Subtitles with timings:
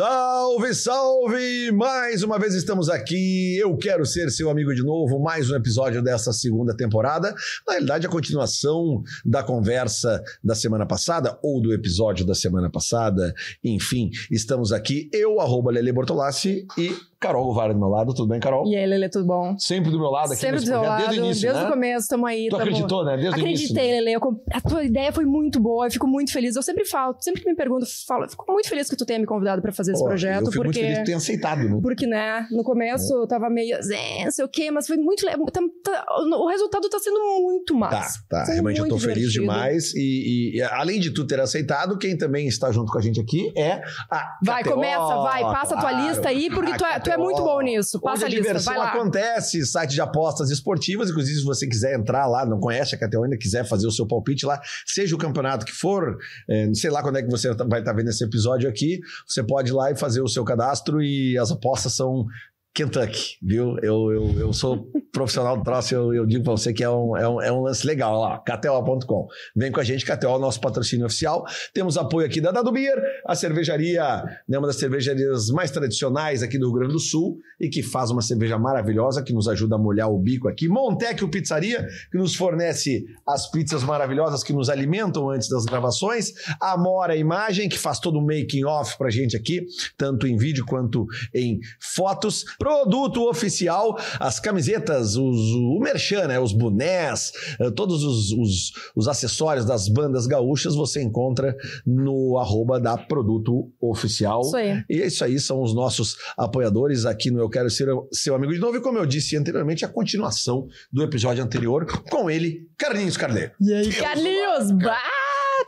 [0.00, 1.70] So Salve, salve!
[1.72, 3.56] Mais uma vez estamos aqui.
[3.56, 5.20] Eu quero ser seu amigo de novo.
[5.20, 7.32] Mais um episódio dessa segunda temporada.
[7.64, 13.32] Na realidade, a continuação da conversa da semana passada ou do episódio da semana passada.
[13.62, 15.08] Enfim, estamos aqui.
[15.12, 18.12] Eu, arroba Lele Bortolassi e Carol Govara do meu lado.
[18.12, 18.66] Tudo bem, Carol?
[18.66, 19.56] E aí, Lele, tudo bom?
[19.56, 21.68] Sempre do meu lado aqui Sempre do projeto, lado, desde o início, desde né?
[21.68, 22.48] o começo, tamo aí.
[22.48, 22.62] Tu tamo...
[22.62, 23.16] acreditou, né?
[23.16, 23.66] Desde o início.
[23.66, 24.12] Acreditei, Lele.
[24.16, 26.56] Eu comp- A tua ideia foi muito boa, eu fico muito feliz.
[26.56, 29.26] Eu sempre falo, sempre que me pergunto, falo, fico muito feliz que tu tenha me
[29.26, 30.08] convidado pra fazer esse Pô,
[30.42, 30.80] projeto, Eu fico muito porque...
[30.80, 31.78] feliz que tenha aceitado, né?
[31.82, 35.24] Porque, né, no começo eu tava meio, "Zé, não sei o quê, mas foi muito.
[35.26, 36.04] Tá- tá-
[36.38, 38.18] o resultado tá sendo muito Tá, massa.
[38.28, 38.44] tá.
[38.44, 39.42] Sendo Realmente eu tô muito feliz divertido.
[39.42, 39.94] demais.
[39.94, 43.52] E, e, além de tu ter aceitado, quem também está junto com a gente aqui
[43.56, 46.08] é a Vai, KTO, começa, vai, passa a tua claro.
[46.08, 48.00] lista aí, porque tu é, tu é muito bom nisso.
[48.00, 48.92] Passa Onde a a lista, diversão vai lá.
[48.92, 51.10] acontece, site de apostas esportivas.
[51.10, 54.06] Inclusive, se você quiser entrar lá, não conhece a KTO ainda, quiser fazer o seu
[54.06, 56.16] palpite lá, seja o campeonato que for,
[56.48, 59.00] é, não sei lá quando é que você tá- vai estar vendo esse episódio aqui,
[59.26, 62.26] você pode ir lá e fazer o seu cadastro e as apostas são
[62.72, 63.76] Kentucky, viu?
[63.82, 67.16] Eu, eu, eu sou profissional do troço, eu, eu digo pra você que é um,
[67.16, 69.26] é um, é um lance legal lá, KTO.com.
[69.56, 71.44] Vem com a gente, KTO, nosso patrocínio oficial.
[71.74, 72.96] Temos apoio aqui da Dado Beer,
[73.26, 77.68] a cervejaria, né, uma das cervejarias mais tradicionais aqui do Rio Grande do Sul e
[77.68, 80.68] que faz uma cerveja maravilhosa que nos ajuda a molhar o bico aqui.
[80.68, 86.32] Montecchio Pizzaria, que nos fornece as pizzas maravilhosas que nos alimentam antes das gravações.
[86.60, 91.06] Amora Imagem, que faz todo o making off pra gente aqui, tanto em vídeo quanto
[91.34, 92.44] em fotos.
[92.60, 99.08] Produto oficial, as camisetas, os, o merchan, né, os bonés, eh, todos os, os, os
[99.08, 104.42] acessórios das bandas gaúchas você encontra no arroba da Produto Oficial.
[104.42, 104.84] Isso aí.
[104.90, 108.52] E é isso aí, são os nossos apoiadores aqui no Eu Quero Ser Seu Amigo
[108.52, 108.76] de Novo.
[108.76, 113.52] E como eu disse anteriormente, a continuação do episódio anterior com ele, Carlinhos Carneiro.
[113.58, 114.98] E aí, Carlinhos, bah,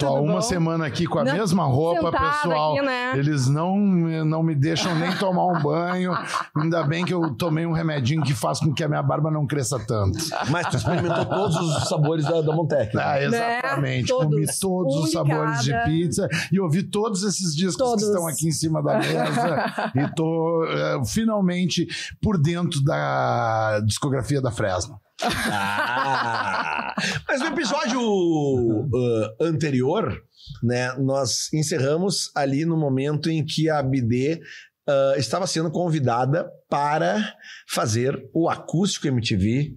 [0.06, 0.40] Tô há uma bom?
[0.40, 2.76] semana aqui com a Não, mesma roupa, pessoal.
[2.76, 3.12] aqui, né?
[3.18, 6.12] Eles não, não me deixam nem tomar um banho.
[6.56, 9.46] Ainda bem que eu tomei um remedinho que faz com que a minha barba não
[9.46, 10.18] cresça tanto.
[10.50, 12.96] Mas tu experimentou todos os sabores da, da Montec.
[12.98, 14.08] Ah, exatamente.
[14.08, 14.24] Todos.
[14.32, 15.84] Comi todos os Um de sabores de cada.
[15.84, 18.02] pizza e ouvi todos esses discos Todos.
[18.04, 19.92] que estão aqui em cima da mesa.
[19.94, 21.86] e tô eh, finalmente
[22.20, 24.98] por dentro da discografia da Fresno.
[25.24, 26.94] Ah!
[27.28, 30.22] Mas no episódio uh, anterior,
[30.62, 34.40] né, nós encerramos ali no momento em que a BD
[34.88, 37.34] uh, estava sendo convidada para
[37.68, 39.76] fazer o acústico MTV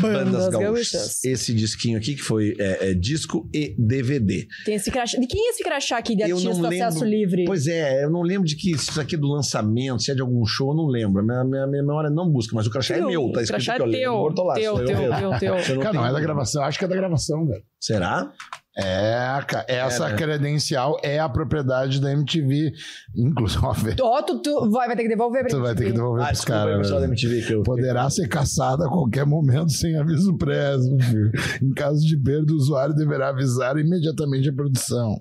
[0.00, 0.92] Bandas, Bandas Gaúchas.
[0.92, 1.24] Gaúchas.
[1.24, 4.46] Esse disquinho aqui, que foi é, é, disco e DVD.
[4.64, 5.18] Tem esse crachá.
[5.18, 6.86] De quem é esse crachá aqui de Eu não artista lembro.
[6.86, 7.44] acesso livre?
[7.44, 10.20] Pois é, eu não lembro de que isso aqui é do lançamento, se é de
[10.20, 11.24] algum show, eu não lembro.
[11.24, 13.48] Minha, minha, minha memória não busca, mas o crachá é Teu, meu, tá o escrito
[13.48, 15.18] crachá aqui, é teu, Bortolassi, teu, eu teu, mesmo.
[15.18, 15.74] teu, teu.
[15.74, 17.62] Eu Cara, não é da gravação, acho que é da gravação, velho.
[17.80, 18.32] Será?
[18.76, 20.16] É, essa É, né?
[20.16, 22.72] credencial é a propriedade da MTV.
[23.14, 23.60] Inclusive,
[24.02, 26.28] Ó, tu, tu vai, vai ter que devolver pra tu vai ter que devolver Ah,
[26.28, 26.78] pros caras.
[26.78, 27.12] pessoal da né?
[27.12, 27.62] MTV que eu...
[27.62, 30.98] Poderá ser caçada a qualquer momento sem aviso prévio.
[31.00, 31.30] filho.
[31.62, 35.20] Em caso de perda, o usuário deverá avisar imediatamente a produção.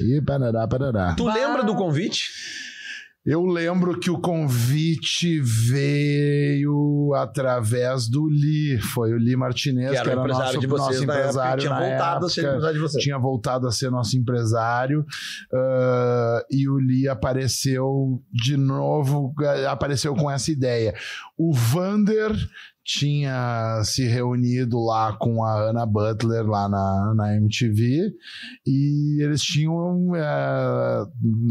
[0.00, 1.14] E parará, parará.
[1.14, 1.34] Tu Bah.
[1.34, 2.22] lembra do convite?
[3.30, 8.78] Eu lembro que o convite veio através do Lee.
[8.80, 11.12] Foi o Lee Martinez, Que que era era, o empresário nosso, de vocês nosso na
[11.12, 12.48] época, empresário tinha na voltado a ser época.
[12.54, 13.04] empresário de vocês.
[13.04, 15.04] tinha voltado a ser nosso empresário
[15.52, 19.34] ah, e o Lee apareceu de novo,
[19.68, 20.94] apareceu com essa ideia.
[21.36, 22.32] O Vander
[22.90, 28.10] tinha se reunido lá com a Ana Butler lá na, na MTV
[28.66, 31.04] e eles tinham eh,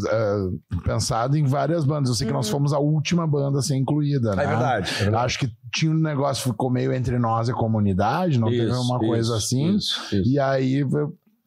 [0.09, 0.47] eh,
[0.83, 2.09] pensado em várias bandas.
[2.09, 2.53] Eu sei que nós Uhum.
[2.53, 4.45] fomos a última banda a ser incluída, né?
[4.45, 4.89] É verdade.
[4.89, 5.25] é verdade.
[5.25, 8.81] Acho que tinha um negócio, ficou meio entre nós e a comunidade, não teve Isso,
[8.81, 9.75] uma coisa isso, assim.
[9.75, 10.29] isso, isso.
[10.29, 10.83] E aí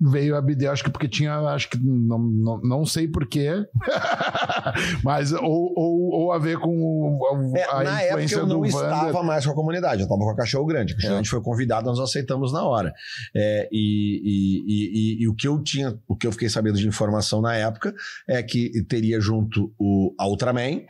[0.01, 3.51] veio a BD, acho que porque tinha, acho que não, não, não sei porquê,
[5.05, 8.61] mas ou, ou, ou a ver com o- É, a na época influência eu não
[8.61, 9.23] do estava Vander.
[9.25, 10.93] mais com a comunidade, eu estava com a Cachorro Grande.
[10.95, 11.25] A Cachorro É.
[11.25, 12.93] Foi convidado, nós aceitamos na hora.
[13.35, 16.79] É, e, e- e- e- e o que eu tinha, o que eu fiquei sabendo
[16.79, 17.95] de informação na época
[18.29, 20.81] é que teria junto o a Ultraman,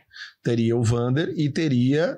[0.43, 2.17] teria o Vander e teria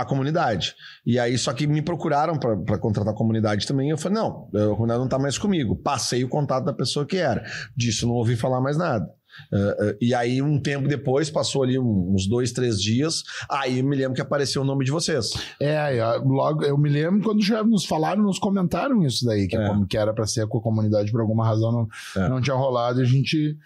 [0.00, 0.74] a comunidade.
[1.04, 3.88] E aí, só que me procuraram para contratar a comunidade também.
[3.88, 5.76] e Eu falei, não, a comunidade não está mais comigo.
[5.76, 7.44] Passei o contato da pessoa que era.
[7.76, 9.06] Disso não ouvi falar mais nada.
[9.52, 13.84] Eh, eh, e aí, um tempo depois, passou ali uns dois, três dias, aí eu
[13.84, 15.30] me lembro que apareceu o nome de vocês.
[15.60, 19.66] É, logo eu me lembro quando já nos falaram, nos comentaram isso daí, que, É.
[19.68, 21.88] como que era para ser com a comunidade por alguma razão não,
[22.24, 22.28] É.
[22.28, 23.56] não tinha rolado, e a gente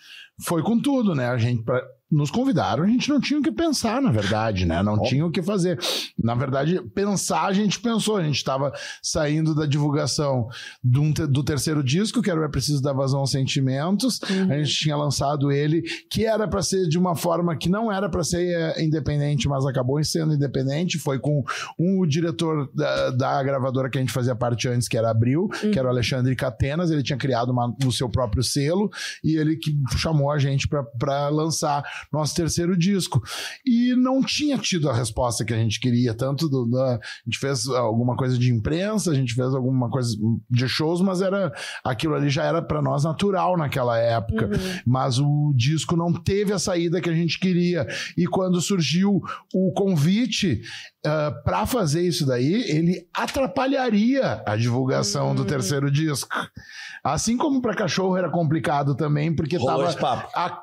[0.44, 1.28] foi com tudo, né?
[1.28, 1.82] A gente pra-
[2.12, 4.82] nos convidaram, a gente não tinha o que pensar, na verdade, né?
[4.82, 5.80] Não tinha o que fazer.
[6.22, 8.70] Na verdade, pensar a gente pensou, a gente estava
[9.02, 10.46] saindo da divulgação
[10.84, 14.20] do, do, terceiro disco, que era o É Preciso da Vazão aos Sentimentos.
[14.28, 14.52] Uhum.
[14.52, 18.10] A gente tinha lançado ele, que era para ser de uma forma que não era
[18.10, 20.98] para ser é, independente, mas acabou sendo independente.
[20.98, 21.42] Foi com
[21.78, 25.48] um o diretor da, da, gravadora que a gente fazia parte antes, que era Abril,
[25.62, 25.70] uhum.
[25.70, 26.90] que era o Alexandre Catenas.
[26.90, 28.90] Ele tinha criado uma, o seu próprio selo
[29.24, 31.82] e ele que chamou a gente para lançar
[32.12, 33.22] nosso terceiro disco.
[33.64, 37.38] E não tinha tido a resposta que a gente queria, tanto do, da, a gente
[37.38, 40.16] fez alguma coisa de imprensa, a gente fez alguma coisa
[40.50, 41.52] de shows, mas era
[41.84, 44.46] aquilo ali já era para nós natural naquela época.
[44.46, 44.80] Uhum.
[44.86, 47.86] Mas o disco não teve a saída que a gente queria.
[48.16, 49.20] E quando surgiu
[49.54, 50.62] o convite,
[51.04, 55.34] uh, ah, para fazer isso daí, ele atrapalharia a divulgação uhum.
[55.34, 56.28] do terceiro disco.
[57.04, 59.58] Assim como para cachorro era complicado também, porque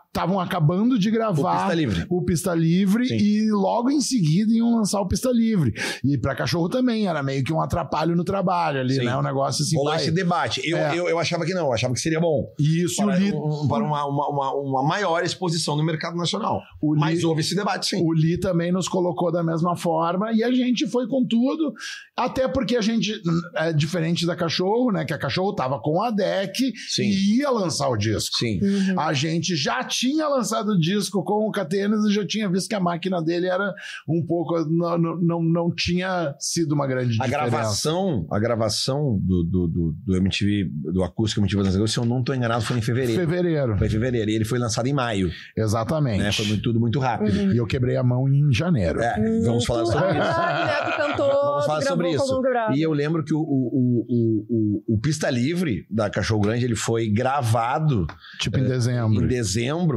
[0.10, 4.76] estavam acabando de gravar o Pista Livre, o Pista Livre e logo em seguida iam
[4.76, 5.72] lançar o Pista Livre.
[6.04, 9.06] E para cachorro também era meio que um atrapalho no trabalho ali, Sim.
[9.06, 9.16] né?
[9.16, 9.76] Um negócio assim.
[9.78, 10.62] Rolou esse debate.
[10.68, 10.98] Eu, é.
[10.98, 12.52] eu, eu, achava que não, eu achava que seria bom.
[12.60, 13.32] Isso, para, Li...
[13.32, 16.60] um, para uma, uma, uma, uma, maior exposição no mercado nacional.
[16.82, 18.04] O Mas houve esse debate, sim.
[18.04, 21.72] O Li também nos colocou da mesma forma e a gente foi com tudo,
[22.18, 23.14] até porque a gente,
[23.56, 25.06] é diferente da cachorro, né?
[25.06, 27.04] Que a cachorro tava com a deck Sim.
[27.04, 28.38] e ia lançar o disco.
[28.38, 28.60] Sim.
[28.62, 29.00] Uhum.
[29.00, 32.76] A gente já tinha lançado o disco com o Catenas e já tinha visto que
[32.76, 33.74] a máquina dele era
[34.08, 34.60] um pouco.
[34.70, 37.50] Não, não, não tinha sido uma grande a diferença.
[37.50, 42.20] Gravação, a gravação do, do, do, do MTV, do acústico MTV Lançamento, se eu não
[42.20, 43.22] estou enganado, foi em fevereiro.
[43.22, 43.78] Fevereiro.
[43.78, 44.32] Foi em fevereiro.
[44.32, 45.32] E ele foi lançado em maio.
[45.56, 46.24] Exatamente.
[46.24, 46.32] Né?
[46.32, 47.38] Foi muito, tudo muito rápido.
[47.38, 47.54] Uhum.
[47.54, 49.02] E eu quebrei a mão em janeiro.
[49.02, 50.20] É, vamos falar sobre isso.
[50.22, 52.42] Ah, cantou, vamos falar sobre isso.
[52.76, 56.76] E eu lembro que o, o, o, o, o Pista Livre da Cachorro Grande ele
[56.76, 58.08] foi gravado.
[58.40, 59.24] Tipo em dezembro.
[59.24, 59.89] Em dezembro,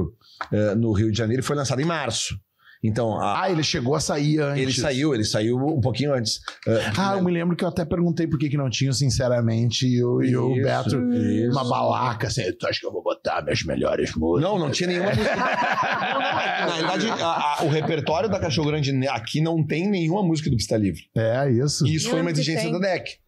[0.52, 2.36] uh, no Rio de Janeiro, e foi lançado em março.
[2.84, 4.60] Então, a, ah, ele chegou a sair antes.
[4.60, 6.38] Ele saiu, ele saiu um pouquinho antes.
[6.66, 9.86] Uh, ah, eu me lembro que eu até perguntei por que, que não tinha, sinceramente,
[9.86, 11.52] e o, e o Beto, isso.
[11.52, 14.50] uma balaca, assim, tu acha que eu vou botar minhas melhores músicas?
[14.50, 15.36] Não, não tinha nenhuma música.
[15.36, 20.56] na verdade, a, a, o repertório da Cachorro Grande aqui não tem nenhuma música do
[20.56, 21.02] Pista Livre.
[21.16, 21.86] É, isso.
[21.86, 23.21] E isso foi uma exigência da DEC.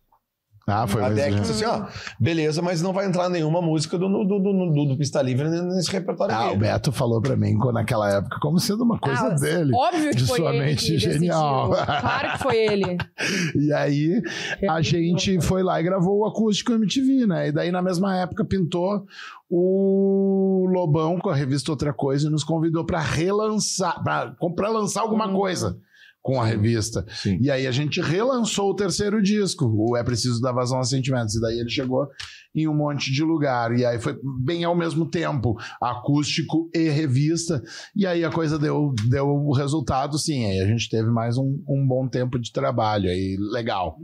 [0.67, 1.87] Ah, foi a DEC disse assim, ó,
[2.19, 5.91] beleza, mas não vai entrar nenhuma música do, do, do, do, do Pista Livre nesse
[5.91, 6.57] repertório ah, aqui.
[6.57, 9.73] o Beto falou pra mim naquela época como sendo uma coisa ah, dele.
[9.75, 11.71] Óbvio que de foi sua ele mente genial.
[11.71, 12.97] Claro que foi ele.
[13.61, 14.23] e aí,
[14.67, 17.49] a gente foi lá e gravou o acústico MTV, né?
[17.49, 19.05] E daí, na mesma época, pintou
[19.51, 25.27] o Lobão com a revista Outra Coisa e nos convidou para relançar, para lançar alguma
[25.27, 25.35] hum.
[25.35, 25.79] coisa
[26.25, 27.05] com a revista.
[27.11, 27.39] Sim.
[27.39, 31.35] E aí a gente relançou o terceiro disco, o É Preciso dar Vazão a Sentimentos.
[31.35, 32.09] E daí ele chegou
[32.55, 33.77] em um monte de lugar.
[33.79, 37.63] E aí foi bem ao mesmo tempo, acústico e revista.
[37.95, 40.47] E aí a coisa deu, deu o resultado, sim.
[40.47, 43.99] Aí a gente teve mais um, um bom tempo de trabalho aí, legal.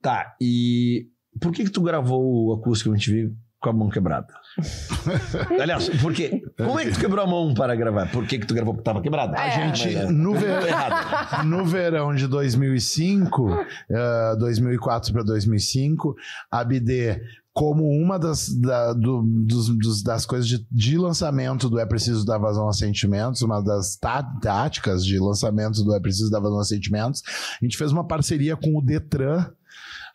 [0.00, 1.08] Tá, e
[1.38, 4.32] por que que tu gravou o acústico que a gente viu com a mão quebrada?
[5.60, 6.42] Aliás, por quê?
[6.66, 8.10] Como é que tu quebrou a mão para gravar?
[8.10, 9.38] Por que, que tu gravou porque estava quebrada?
[9.38, 10.10] A gente, é.
[10.10, 10.60] no, ver...
[11.44, 16.14] no verão de 2005, uh, 2004 para 2005,
[16.50, 17.20] a BD
[17.52, 22.24] como uma das, da, do, dos, dos, das coisas de, de, lançamento do É Preciso
[22.24, 26.60] Dar Vazão a Sentimentos, uma das tá, táticas de lançamento do É Preciso Dar Vazão
[26.60, 27.22] a Sentimentos,
[27.60, 29.50] a gente fez uma parceria com o Detran,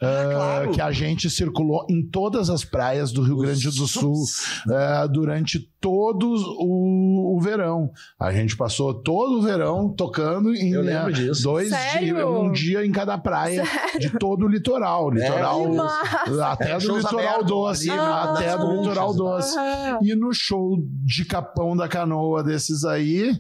[0.02, 0.72] ah, claro.
[0.72, 5.60] que a gente circulou em todas as praias do Rio Grande do Sul uh, durante
[5.80, 7.92] todo o, o, verão.
[8.20, 11.44] A gente passou todo o verão tocando em Eu lembro disso.
[11.44, 14.00] dois dias, um dia em cada praia Sério?
[14.00, 15.12] de todo o litoral.
[15.12, 17.90] Litoral é, até é, do litoral doce.
[17.92, 19.56] Ah, até do litoral doce.
[19.58, 20.00] Ah.
[20.02, 23.32] E no show de Capão da Canoa desses aí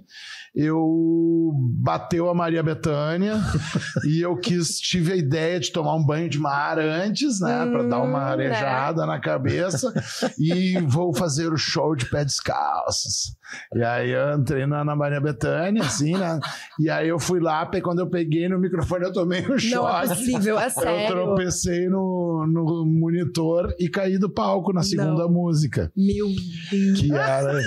[0.56, 3.36] eu bateu a Maria Bethânia
[4.08, 7.72] e eu quis, tive a ideia de tomar um banho de mar antes, né, hum,
[7.72, 9.08] para dar uma hum, arejada né?
[9.08, 9.94] na cabeça
[10.40, 13.36] e vou fazer o show de pé descalços.
[13.74, 16.40] E aí eu entrei na, na Maria Bethânia, assim, né?
[16.80, 19.76] E aí eu fui lá, quando eu peguei no microfone, eu tomei um choque.
[19.76, 21.18] Não é possível, é sério.
[21.18, 25.32] Eu tropecei no, no monitor e caí do palco na segunda Não.
[25.32, 25.92] música.
[25.96, 26.28] Meu
[26.72, 27.00] Deus.
[27.00, 27.62] Que era,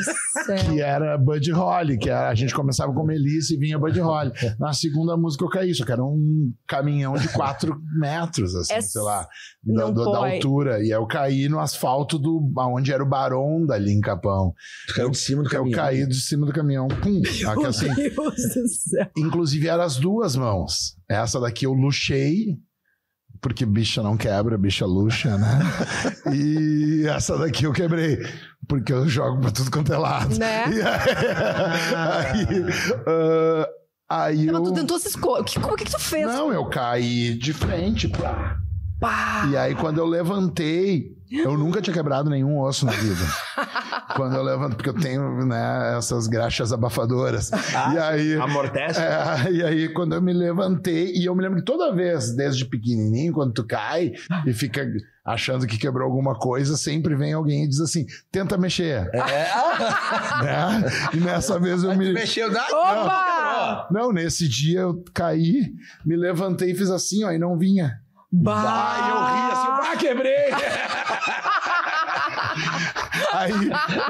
[0.65, 4.33] que era Buddy Holly, que era, a gente começava com Melissa e vinha Buddy Holly.
[4.59, 8.81] Na segunda música eu caí, só que era um caminhão de 4 metros, assim, é,
[8.81, 9.27] sei lá,
[9.63, 10.85] da, do, da, altura.
[10.85, 14.55] E eu caí no asfalto do onde era o Barão dali em Capão.
[14.95, 15.79] caiu de cima do caminhão.
[15.79, 16.89] Eu caí de cima do caminhão.
[16.89, 17.23] Pum.
[17.49, 19.11] Aqui, assim, Deus do céu.
[19.17, 20.97] Inclusive, eram as duas mãos.
[21.09, 22.59] Essa daqui eu luxei
[23.41, 25.61] porque bicha não quebra, bicha luxa, né?
[26.35, 28.19] e essa daqui eu quebrei,
[28.67, 30.39] porque eu jogo pra tudo quanto é lado.
[30.39, 30.65] Né?
[30.79, 32.65] E aí,
[34.09, 34.63] ah, aí Mas eu...
[34.63, 35.43] tu tentou se esco...
[35.45, 36.27] que- Como que que tu fez?
[36.27, 38.09] Não, eu caí de frente.
[38.09, 38.57] Pá.
[39.01, 39.47] Pá.
[39.51, 43.25] E aí, quando eu levantei, eu nunca tinha quebrado nenhum osso na vida.
[44.17, 47.51] quando eu levanto, porque eu tenho né, essas graxas abafadoras.
[47.51, 48.35] e aí.
[48.37, 49.01] Amortece?
[49.01, 52.65] É, e aí, quando eu me levantei, e eu me lembro que toda vez, desde
[52.65, 54.13] pequenininho, quando tu cai
[54.47, 54.87] e fica
[55.25, 59.09] achando que quebrou alguma coisa, sempre vem alguém e diz assim: tenta mexer.
[59.13, 59.49] É.
[60.39, 60.85] Né?
[61.15, 62.13] E nessa vez eu me.
[62.13, 62.63] Mexeu da.
[62.65, 63.89] Opa!
[63.91, 65.73] Não, nesse dia eu caí,
[66.05, 68.01] me levantei e fiz assim, ó, e não vinha.
[68.31, 70.51] Ai, eu ri assim, ah, quebrei!
[73.33, 73.53] Aí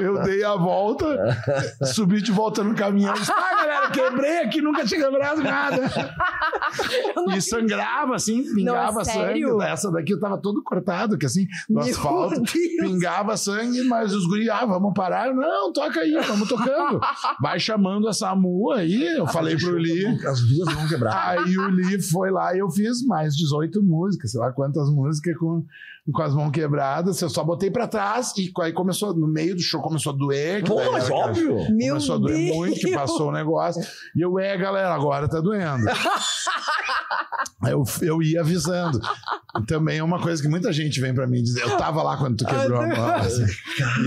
[0.01, 1.05] eu dei a volta,
[1.93, 3.13] subi de volta no caminhão.
[3.13, 5.89] Disse, ah, galera, quebrei aqui, nunca tinha quebrado nada.
[7.35, 9.43] E sangrava, assim, pingava Não, é sangue.
[9.63, 12.35] Essa daqui eu tava todo cortado, que assim, no Meu asfalto.
[12.35, 12.51] Deus.
[12.79, 15.27] Pingava sangue, mas os guri, ah, vamos parar.
[15.27, 16.99] Eu, Não, toca aí, vamos tocando.
[17.41, 19.17] Vai chamando a SAMU aí.
[19.17, 20.05] Eu falei pro Li.
[20.25, 21.29] As duas vão quebrar.
[21.29, 25.37] Aí o Li foi lá e eu fiz mais 18 músicas, sei lá quantas músicas
[25.37, 25.63] com,
[26.13, 27.21] com as mãos quebradas.
[27.21, 30.63] Eu só botei pra trás e aí começou, no meio do show começou a doer.
[30.63, 31.55] Pô, mas era- óbvio.
[31.75, 32.55] Meu Começou a doer Deus.
[32.55, 33.81] muito, que passou o negócio.
[34.15, 35.85] E eu, é, galera, agora tá doendo.
[37.61, 38.99] Aí eu, eu ia avisando.
[39.67, 41.61] Também é uma coisa que muita gente vem pra mim dizer.
[41.63, 43.15] Eu tava lá quando tu quebrou a mão.
[43.15, 43.45] assim.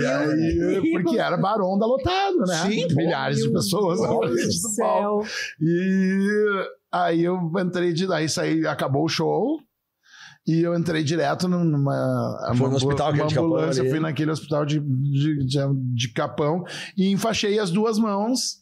[0.01, 2.57] E aí, porque era baronda lotado, né?
[2.71, 5.27] Sim, pô, Milhares de Meu pessoas na Deus frente do palco.
[5.27, 5.35] céu.
[5.61, 8.11] E aí eu entrei de.
[8.13, 9.61] Aí saí, acabou o show.
[10.47, 12.53] E eu entrei direto numa.
[12.57, 13.91] Foi no hospital de Capão ambulância, ali.
[13.91, 15.59] fui naquele hospital de, de, de,
[15.95, 16.65] de Capão
[16.97, 18.62] e enfaixei as duas mãos.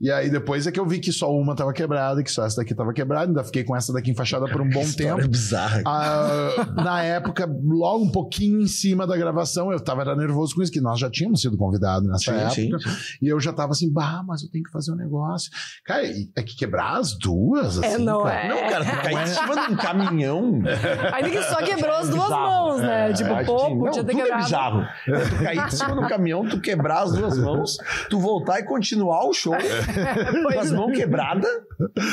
[0.00, 2.56] E aí depois é que eu vi que só uma tava quebrada, que só essa
[2.56, 3.26] daqui tava quebrada.
[3.28, 5.26] Ainda fiquei com essa daqui enfaixada por um bom tempo.
[5.28, 5.82] bizarra.
[5.86, 10.62] Ah, na época, logo um pouquinho em cima da gravação, eu tava era nervoso com
[10.62, 12.90] isso, que nós já tínhamos sido convidados nessa Sim, época.
[13.22, 15.50] E eu já tava assim, bah, mas eu tenho que fazer um negócio.
[15.86, 18.40] Cara, é que quebrar as duas, assim, É, não cara.
[18.40, 18.48] é.
[18.48, 20.52] Não, cara, tu caiu em cima de um caminhão.
[21.14, 22.42] Ainda que só quebrou as duas Bizarro.
[22.68, 23.12] mãos, né?
[23.12, 23.78] Tipo, Acho pô, que sim.
[23.78, 24.42] podia não, ter tudo é quebrado.
[24.44, 24.80] bizarro.
[25.06, 27.76] É, tu cair em cima do caminhão, tu quebrar as duas mãos,
[28.10, 29.54] tu voltar e continuar o show
[30.52, 31.50] com as mãos quebradas,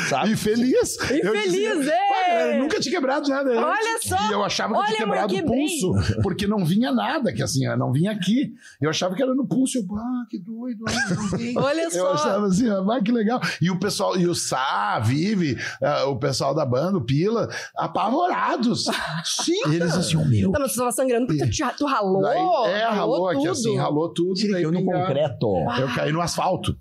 [0.10, 0.32] sabe?
[0.32, 0.98] E feliz.
[1.12, 2.10] E Eu feliz, dizia, é.
[2.10, 3.50] "Pá, galera, eu nunca tinha quebrado nada.
[3.50, 4.30] antes." Olha só.
[4.30, 7.66] E eu achava que eu tinha quebrado o pulso, porque não vinha nada, que assim,
[7.78, 8.54] não vinha aqui.
[8.82, 9.78] Eu achava que era no pulso.
[9.78, 11.62] Eu, ah, que doido, ah.
[11.63, 12.13] Olha Eu só.
[12.13, 13.40] achava assim, vai que legal.
[13.62, 17.48] E o pessoal, e o Sá, a Vive, ah, o pessoal da banda, o Pila,
[17.75, 18.86] apavorados.
[19.24, 19.54] Sim.
[19.70, 20.51] E eles assim, o meu.
[20.51, 22.22] Tá, mas tu tava sangrando porque tu, tu ralou.
[22.22, 23.51] Daí- é, ralou aqui tudo.
[23.51, 24.34] assim, ralou tudo.
[24.51, 25.48] daí Eu no concreto.
[25.80, 26.75] Eu caí no asfalto.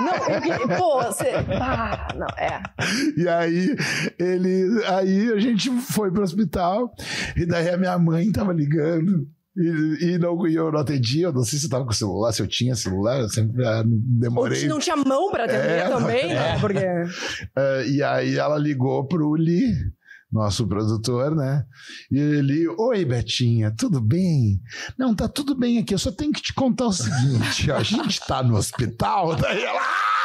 [0.00, 1.32] Não, é pô, você.
[1.60, 2.62] Ah, não, é.
[3.16, 3.76] E aí,
[4.18, 6.92] ele, aí a gente foi pro hospital,
[7.36, 9.26] e daí a minha mãe tava ligando.
[9.56, 12.32] E, e não, e eu não atendia, eu não sei se eu tava com celular,
[12.32, 14.66] se eu tinha celular, eu sempre ah, demorei.
[14.68, 16.58] não tinha mão pra atender É, também, né?
[16.60, 16.86] Porque.
[17.56, 19.74] Ah, e aí ela ligou pro Li,
[20.30, 21.64] nosso produtor, né?
[22.10, 24.60] E ele, oi Betinha, tudo bem?
[24.96, 28.20] Não, tá tudo bem aqui, eu só tenho que te contar o seguinte, a gente
[28.26, 29.80] tá no hospital, daí ela,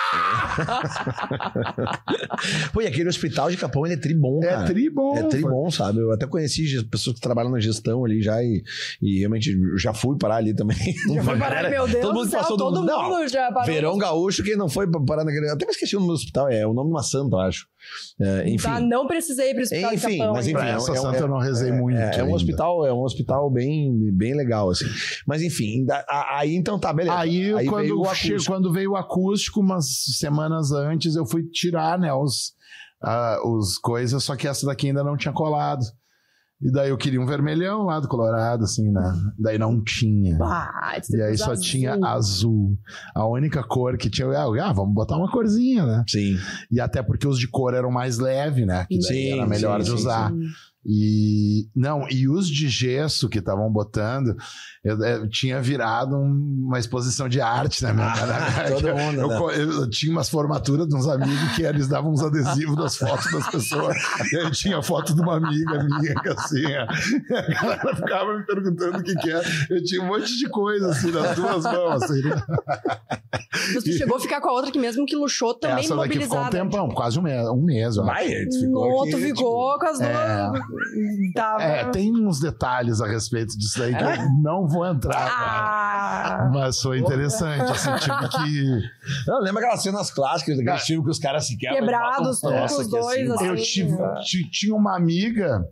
[2.74, 4.66] Pô, e aquele hospital de Capão, ele é tribom, é cara.
[4.66, 5.18] tribom.
[5.18, 6.00] É tribom, sabe?
[6.00, 8.64] Eu até conheci pessoas que trabalham na gestão ali já e,
[9.02, 10.76] e realmente já fui parar ali também.
[11.16, 13.52] Já foi parar, meu Deus todo mundo do céu, passou do todo Não, mundo já
[13.52, 13.74] parou.
[13.74, 15.50] Verão Gaúcho, quem não foi parar naquele.
[15.50, 17.68] Até me esqueci o nome do hospital, é o nome de uma santa, eu acho.
[18.20, 18.68] É, enfim.
[18.68, 20.34] Tá, não precisei ir pro hospital Enfim, de Capão.
[20.34, 21.98] mas enfim, Pra essa é santa eu não rezei muito.
[22.00, 24.86] É, é um hospital, é um hospital bem, bem legal, assim.
[25.28, 27.16] Mas enfim, da- a- aí então tá, beleza.
[27.18, 28.52] Aí, veio quando, o che- acústico.
[28.54, 32.54] quando veio o acústico, umas semanas antes, eu fui tirar, né, os,
[33.04, 35.84] ah, os coisas, só que essa daqui ainda não tinha colado.
[36.62, 39.14] E daí eu queria um vermelhão lá do Colorado, assim, né?
[39.38, 40.38] Daí não tinha.
[40.38, 41.64] Bah, E aí só azul.
[41.64, 42.78] tinha azul.
[43.14, 44.28] A única cor que tinha.
[44.30, 46.04] Ah, vamos botar uma corzinha, né?
[46.08, 46.38] Sim.
[46.72, 48.86] E até porque os de cor eram mais leves, né?
[48.90, 50.32] Que daí Sim, era melhor sim, de sim, usar.
[50.88, 54.36] E não, e os de gesso que estavam botando,
[54.84, 57.92] eu, eu tinha virado um- uma exposição de arte, né?
[57.92, 59.38] minha- Ah, na- todo eu, mundo, eu, né?
[59.40, 63.32] co- eu tinha umas formaturas de uns amigos que eles davam uns adesivos das fotos
[63.32, 63.98] das pessoas.
[64.32, 68.46] E aí tinha foto de uma amiga minha, que assim, a a galera ficava me
[68.46, 69.44] perguntando o que, que era.
[69.72, 72.04] Eu tinha um monte de coisa assim nas duas mãos.
[72.04, 72.44] Assim, né?
[73.74, 76.20] Mas tu chegou a ficar com a outra que mesmo que luxou também Essa daqui
[76.20, 77.96] ficou um tempão, quase um mês, um mês.
[77.96, 80.10] Vai, tu O ficou outro aqui, ficou com as duas.
[80.12, 80.50] É.
[81.34, 81.64] Tava...
[81.64, 85.28] É, tem uns detalhes a respeito disso aí que eu não vou entrar.
[85.30, 86.50] Ah!
[86.54, 88.30] Mas foi interessante, assim, tive que...
[88.30, 91.80] tipo, Não, lembra aquelas cenas clássicas daquele filme que os caras se quebram?
[91.80, 93.46] Quebrados, um troço os dois, assim.
[93.48, 95.66] Eu tive, ti- tinha uma amiga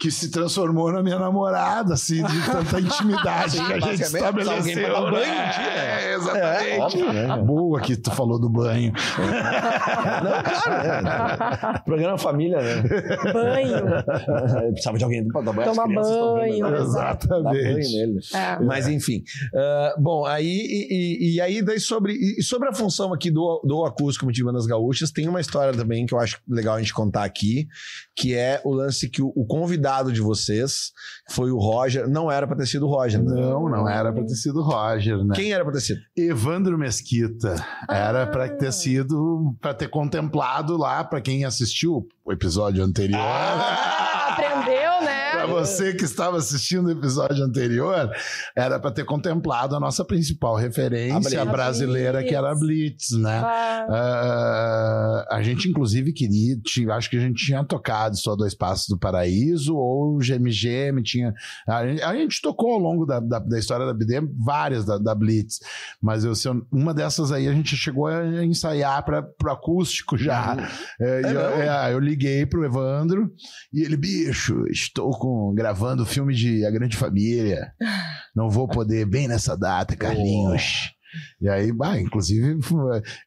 [0.00, 4.00] que se transformou na minha namorada, assim, de tanta intimidade Sim, que a gente alguém
[4.00, 4.82] estabeleceu.
[4.94, 5.20] dar banho né?
[5.20, 6.02] um dia, né?
[6.10, 6.70] É, exatamente.
[6.70, 7.42] É, óbvio, né, cara?
[7.42, 8.92] Boa que tu falou do banho.
[10.24, 11.82] Não, claro, né?
[11.84, 12.82] Programa Família, né?
[13.32, 13.76] Banho.
[14.72, 15.68] Precisava de alguém pra dar banho.
[15.70, 16.60] Tomar vendo banho.
[16.60, 17.92] Dá banho Exatamente.
[17.96, 18.18] nele.
[18.34, 18.58] É.
[18.64, 19.22] Mas enfim.
[19.54, 23.62] Ah, bom, aí e, e- e aí daí sobre, e sobre a função aqui do,
[23.66, 26.94] do acústico de Bandas Gaúchas, tem uma história também que eu acho legal a gente
[26.94, 27.68] contar aqui,
[28.16, 30.92] que é o lance que o, o convidado de vocês
[31.30, 32.08] foi o Roger.
[32.08, 33.32] Não era pra ter sido o Roger, né?
[33.40, 35.34] Não, não era pra ter sido Roger, né?
[35.34, 36.00] Quem era pra ter sido?
[36.16, 37.54] Evandro Mesquita.
[37.88, 38.48] Era pra Ah.
[38.48, 43.20] ter sido, pra ter contemplado lá, pra quem assistiu o episódio anterior.
[43.20, 44.79] Ah, aprendeu,
[45.50, 48.10] você que estava assistindo o episódio anterior,
[48.56, 51.50] era pra ter contemplado a nossa principal referência A Blitz.
[51.52, 53.38] brasileira, que era a Blitz, né?
[53.44, 56.56] Ah, Ah, a gente, inclusive, queria.
[56.94, 61.02] acho que a gente tinha tocado só Dois Passos do Paraíso ou GMGM.
[61.02, 61.34] Tinha,
[61.66, 64.98] a, gente, a gente tocou ao longo da, da, da história da BD várias da,
[64.98, 65.60] da Blitz,
[66.00, 70.56] mas eu, eu- uma dessas aí a gente chegou a ensaiar para o acústico já.
[71.00, 73.30] É, e eu, é, eu liguei pro Evandro
[73.72, 77.72] e ele, bicho, estou com, gravando o filme de A Grande Família.
[78.34, 80.92] Não vou poder bem nessa data, Carlinhos.
[81.40, 82.58] E aí, bah, inclusive,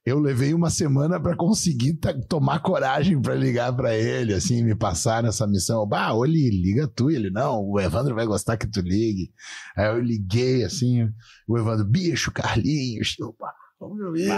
[0.05, 5.21] eu levei uma semana para conseguir tomar coragem para ligar para ele, assim, me passar
[5.21, 5.85] nessa missão.
[5.85, 7.11] Bah, Oli, liga tu.
[7.11, 9.31] Ele, não, o Evandro vai gostar que tu ligue.
[9.75, 11.09] Aí eu liguei, assim,
[11.47, 13.15] o Evandro, bicho, Carlinhos.
[13.39, 14.29] Bah, vamos ouvir.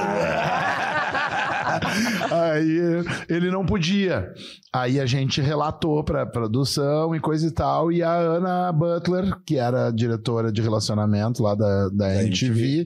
[2.31, 4.31] Aí ele não podia.
[4.73, 7.91] Aí a gente relatou pra produção e coisa e tal.
[7.91, 12.85] E a Ana Butler, que era diretora de relacionamento lá da, da, Da MTV,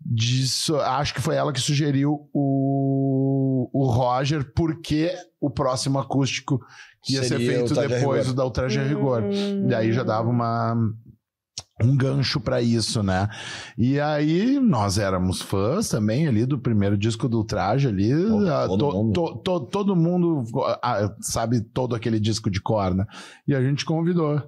[0.00, 6.60] disse- acho que foi ela que sugeriu o, o Roger, porque o próximo acústico
[7.08, 8.24] ia ser Seria o feito depois Rigor.
[8.24, 9.22] do da Ultraje a Rigor.
[9.22, 9.66] hum.
[9.68, 10.74] Daí já dava uma
[11.82, 13.28] um gancho pra isso, né?
[13.76, 18.78] E aí nós éramos fãs também ali do primeiro disco do Traje ali, ah, todo
[18.90, 19.12] to- mundo.
[19.12, 20.42] to- to- todo mundo
[20.82, 23.04] ah, sabe todo aquele disco de cor, né?
[23.46, 24.42] E a gente convidou.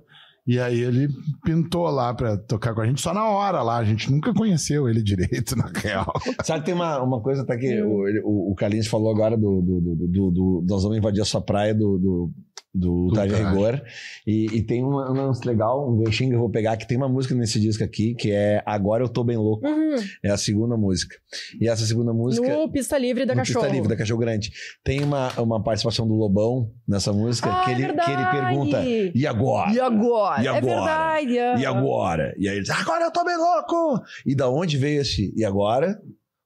[0.47, 1.07] E aí ele
[1.45, 4.89] pintou lá pra tocar com a gente só na hora lá, a gente nunca conheceu
[4.89, 6.13] ele direito, na real.
[6.43, 9.61] Sabe que tem uma, uma coisa até que o, o, o Carlinhos falou agora do,
[9.63, 11.99] do, do, do- do- Nós vamos invadir a sua praia do.
[11.99, 12.31] do
[12.73, 13.21] do Do.
[13.21, 13.83] Rigor.
[14.27, 17.09] E, e tem um, lance legal, um ganchinho que eu vou pegar, que tem uma
[17.09, 19.67] música nesse disco aqui, que é Agora Eu Tô Bem Louco.
[19.67, 19.97] Uhum.
[20.23, 21.17] É a segunda música.
[21.61, 22.47] E essa segunda música.
[22.49, 23.61] No Pista Livre da no Cachorro.
[23.61, 24.53] Pista Livre, da Cachorro Grande.
[24.85, 28.31] Tem uma, uma participação do Lobão nessa música, Ah, que, é ele, que ele verdade.
[28.31, 28.83] pergunta:
[29.15, 29.73] E agora?
[29.73, 30.43] E agora?
[30.43, 30.61] E É agora?
[30.63, 31.39] verdade.
[31.39, 31.59] é.
[31.59, 32.35] E agora?
[32.39, 34.01] E aí ele diz: Agora eu tô bem louco!
[34.25, 36.01] E da onde veio esse e agora?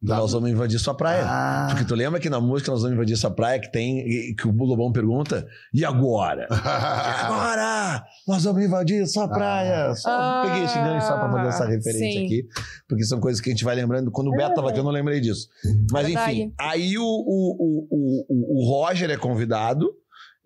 [0.04, 1.24] Nós vamos invadir sua praia.
[1.26, 1.66] Ah.
[1.70, 4.52] Porque tu lembra que na música Nós Vamos Invadir Essa Praia que tem, que o
[4.52, 6.46] Lobão pergunta, e agora?
[6.54, 8.04] E agora!
[8.26, 9.94] Nós vamos invadir sua praia!
[9.94, 12.26] Só Ah, peguei esse gancho só pra fazer essa referência sim.
[12.26, 12.46] aqui,
[12.88, 14.10] porque são coisas que a gente vai lembrando.
[14.10, 15.48] Quando o Beto tava aqui, eu não lembrei disso.
[15.90, 16.32] Mas Verdade.
[16.32, 19.90] enfim, aí o, o, o, o, o Roger é convidado.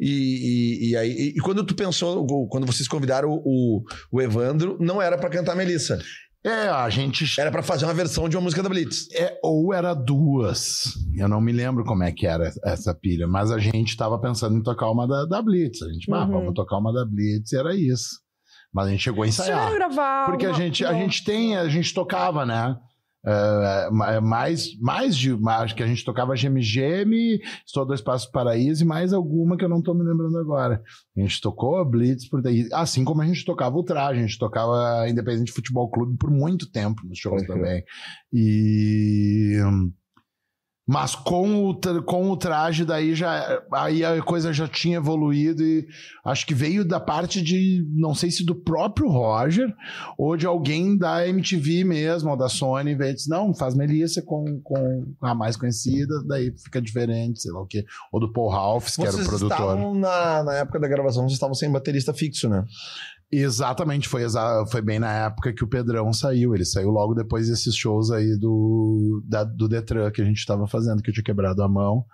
[0.00, 5.02] E, e, e aí, e, quando tu pensou, quando vocês convidaram o, o Evandro, não
[5.02, 5.98] era pra cantar Melissa.
[6.44, 9.10] É, a gente Era pra fazer uma versão de uma música da Blitz.
[9.12, 10.94] É, ou era duas.
[11.16, 14.56] Eu não me lembro como é que era essa pilha, mas a gente tava pensando
[14.56, 15.82] em tocar uma da, da Blitz.
[15.82, 16.30] A gente, ah, Uhum.
[16.30, 18.20] vamos tocar uma da Blitz, e era isso.
[18.72, 19.66] Mas a gente chegou a ensaiar.
[19.68, 20.26] A gravar.
[20.26, 22.76] Porque a uma- gente, a gente tem, a gente tocava, né?
[23.26, 25.36] É, ma- mais, mais de.
[25.48, 29.68] Acho que a gente tocava GMGM, Estou Dois Passos Paraíso e mais alguma que eu
[29.68, 30.82] não tô me lembrando agora.
[31.16, 35.08] A gente tocou Blitz, por daí, assim como a gente tocava Traje, a gente tocava
[35.08, 37.82] Independente Futebol Clube por muito tempo nos shows também.
[38.32, 39.56] E.
[40.90, 43.62] Mas com o, com o traje, daí já.
[43.74, 45.86] Aí a coisa já tinha evoluído e
[46.24, 47.86] acho que veio da parte de.
[47.94, 49.70] Não sei se do próprio Roger
[50.16, 54.22] ou de alguém da MTV mesmo, ou da Sony, veio e disse: não, faz Melissa
[54.22, 57.84] com, com a mais conhecida, daí fica diferente, sei lá o quê.
[58.10, 59.58] Ou do Paul Ralphs, que era o Vocês produtor.
[59.58, 62.64] estavam, na, na época da gravação, vocês estavam sem baterista fixo, né?
[63.30, 66.54] Exatamente, foi, exa foi bem na época que o Pedrão saiu.
[66.54, 70.66] Ele saiu logo depois desses shows aí do, da, do Detran que a gente tava
[70.66, 72.04] fazendo, que eu tinha quebrado a mão.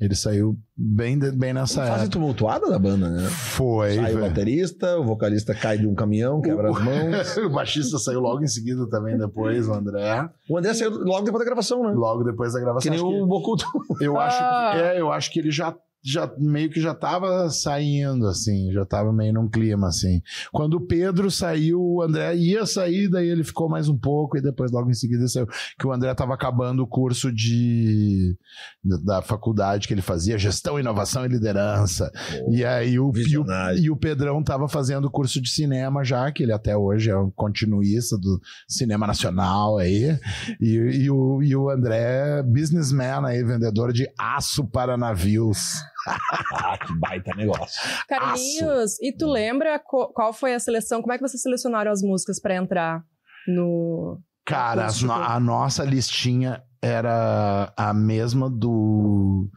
[0.00, 2.08] Ele saiu bem, de- bem nessa Fase época.
[2.10, 3.26] tumultuada da banda, né?
[3.28, 3.96] Foi.
[3.96, 4.28] Sai o velho.
[4.28, 7.36] baterista, o vocalista cai de um caminhão, quebra as mãos.
[7.38, 10.28] o baixista saiu logo em seguida também, depois, o André.
[10.48, 11.92] O André saiu logo depois da gravação, né?
[11.94, 12.82] Logo depois da gravação.
[12.82, 13.64] Que nem acho que- o Bocuto.
[14.00, 14.70] Eu acho Ah.
[14.72, 18.84] que, é, eu acho que ele já, já meio que já tava saindo, assim, já
[18.84, 20.22] tava meio num clima, assim.
[20.52, 24.42] Quando o Pedro saiu, o André ia sair, daí ele ficou mais um pouco, e
[24.42, 25.46] depois logo em seguida saiu.
[25.78, 28.36] Que o André tava acabando o curso de
[28.82, 32.10] da faculdade que ele fazia, gestão, inovação e liderança.
[32.50, 33.44] E aí o, e o,
[33.76, 37.16] e o Pedrão tava fazendo o curso de cinema já, que ele até hoje é
[37.16, 40.18] um continuista do cinema nacional aí.
[40.60, 45.58] E, e o, e o André, businessman aí, vendedor de aço para navios.
[46.06, 47.80] Ah, que baita negócio.
[48.08, 51.00] Carlinhos, e tu lembra co- qual foi a seleção?
[51.00, 53.02] Como é que vocês selecionaram as músicas pra entrar
[53.46, 54.18] no.
[54.46, 59.48] Cara, no- a nossa listinha era a mesma do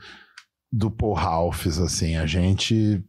[0.74, 3.04] do Paul Ralphs, assim, a gente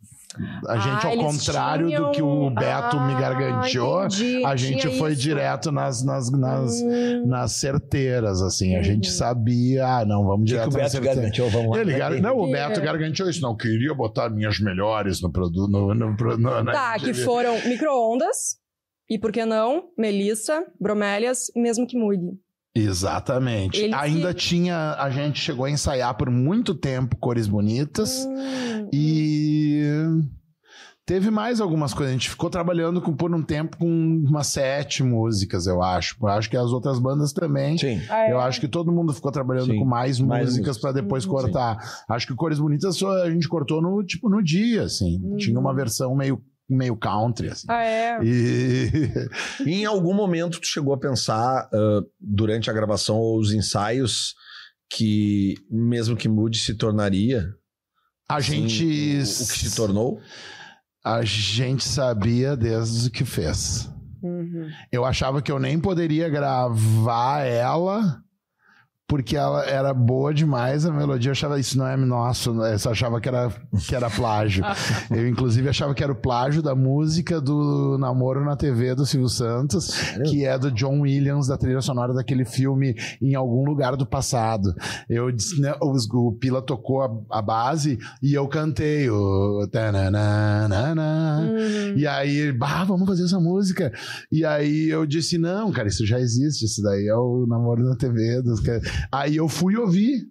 [0.69, 4.57] a gente Ah, ao contrário do que o tinham- Beto me Ah, garganteou, entendi, a
[4.57, 5.21] gente foi isso.
[5.21, 8.75] direto nas nas, nas, Hum, nas certeiras, assim.
[8.75, 8.85] A Uhum.
[8.85, 11.17] gente sabia, ah, não, vamos O que, que direto o Beto certeiras.
[11.19, 11.51] garantiu?
[11.51, 11.81] Vamos lá.
[11.83, 12.11] Ele gar...
[12.21, 13.43] Não, o Que- Beto garganteou isso.
[13.43, 15.71] Não queria botar minhas melhores no produto.
[15.71, 18.57] No, no, no, na- Tá, que foram micro-ondas.
[19.11, 19.85] E por que não?
[19.99, 22.23] Melissa, bromélias, mesmo que mude.
[22.75, 23.79] Exatamente.
[23.83, 24.95] Ele Ainda tinha.
[24.99, 28.27] A gente chegou a ensaiar por muito tempo cores bonitas.
[28.27, 29.12] Hum, E.
[31.05, 32.11] Teve mais algumas coisas.
[32.11, 33.87] A gente ficou trabalhando com- por um tempo com
[34.25, 36.17] umas sete músicas, eu acho.
[36.23, 37.77] Eu acho que as outras bandas também.
[37.77, 38.01] Sim.
[38.09, 38.33] ah, é?
[38.33, 39.79] Eu acho que todo mundo ficou trabalhando Sim.
[39.81, 41.33] com mais, Mais músicas pra depois Uhum.
[41.33, 41.77] cortar.
[42.09, 45.19] Acho que Cores Bonitas só a gente cortou no tipo no dia, assim.
[45.25, 45.37] Uhum.
[45.37, 47.67] Tinha uma versão meio meio country assim.
[47.69, 48.19] Ah, é?
[48.23, 48.89] E
[49.67, 54.35] E em algum momento tu chegou a pensar, ah, durante a gravação ou os ensaios,
[54.89, 57.49] que mesmo que mude se tornaria
[58.29, 58.85] a sim, gente
[59.19, 60.21] o, o que se tornou?
[61.05, 63.91] A gente sabia desde o que fez.
[64.23, 64.71] Uhum.
[64.91, 68.23] Eu achava que eu nem poderia gravar ela
[69.13, 71.29] porque ela era boa demais a melodia.
[71.29, 73.53] Eu achava isso não é nosso, eu só achava que era,
[73.87, 74.65] que era plágio.
[75.15, 79.29] eu, inclusive, achava que era o plágio da música do Namoro na TV do Silvio
[79.29, 79.91] Santos,
[80.31, 84.75] que é do John Williams, da trilha sonora daquele filme Em Algum Lugar do Passado.
[85.11, 89.69] Eu disse, né, os- o Pila tocou a, a base e eu cantei o.
[89.71, 91.41] tananana.
[91.43, 91.99] Uhum.
[91.99, 93.93] E aí, bah, vamos fazer essa música.
[94.31, 97.95] E aí eu disse, não, cara, isso já existe, isso daí é o namoro na
[97.95, 98.41] TV.
[98.41, 98.61] Dos...
[98.61, 98.81] ca-".
[99.11, 100.31] Aí eu fui ouvir.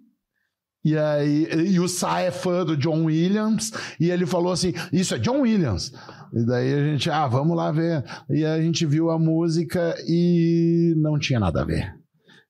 [0.84, 5.14] E aí, e o Sai é fã do John Williams, e ele falou assim: Isso
[5.14, 5.92] é John Williams.
[6.32, 8.02] E daí a gente, ah, vamos lá ver.
[8.28, 11.94] E a gente viu a música e não tinha nada a ver.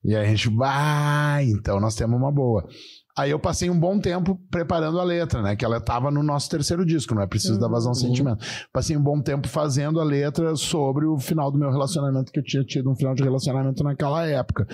[0.04, 2.66] E a gente, ah, então nós temos uma boa.
[3.16, 5.54] Aí eu passei um bom tempo preparando a letra, né?
[5.54, 8.42] Que ela estava no nosso terceiro disco, não é preciso da vazão sentimento.
[8.72, 12.42] Passei um bom tempo fazendo a letra sobre o final do meu relacionamento, que eu
[12.42, 14.66] tinha tido um final de relacionamento naquela época.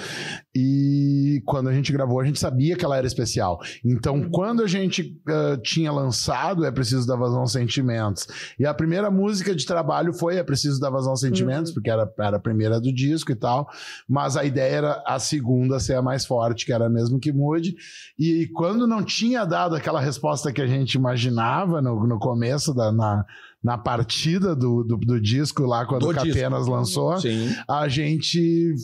[0.54, 3.58] E quando a gente gravou, a gente sabia que ela era especial.
[3.84, 9.10] Então, quando a gente ah, tinha lançado É Preciso da Vazão Sentimentos, e a primeira
[9.10, 12.92] música de trabalho foi É Preciso da Vazão Sentimentos, porque era, era a primeira do
[12.92, 13.68] disco e tal,
[14.08, 17.74] mas a ideia era a segunda ser a mais forte, que era mesmo que mude.
[18.16, 22.90] E quando não tinha dado aquela resposta que a gente imaginava no, no começo, da,
[22.92, 23.24] na,
[23.62, 27.48] na partida do, do, do disco lá, quando Do o Capenas lançou, Sim.
[27.68, 28.74] a gente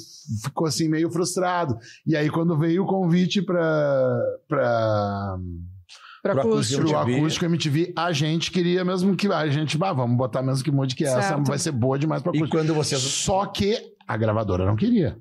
[0.42, 1.76] ficou assim meio frustrado.
[2.06, 5.38] E aí, quando veio o convite para
[6.22, 6.80] Pra Pro acústico.
[6.82, 6.96] acústico.
[6.96, 7.18] o MTV.
[7.18, 10.94] acústico MTV, a gente queria mesmo que a gente, bah, vamos botar mesmo que mude
[10.96, 11.44] que essa Certo.
[11.46, 12.56] vai ser boa demais para E acústico.
[12.56, 12.98] quando vocês.
[13.02, 13.76] Só que
[14.08, 15.18] a gravadora não queria,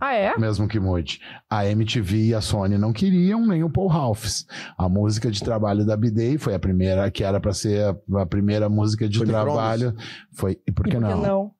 [0.00, 0.36] Ah, é?
[0.36, 1.20] mesmo que mude.
[1.48, 4.46] A MTV e a Sony não queriam, nem o Paul Ralphs.
[4.76, 8.26] A música de trabalho da Bidei foi a primeira, que era para ser a, a
[8.26, 9.94] primeira música de Foi trabalho.
[10.32, 11.22] Foi, e por E que por que não?
[11.22, 11.50] não?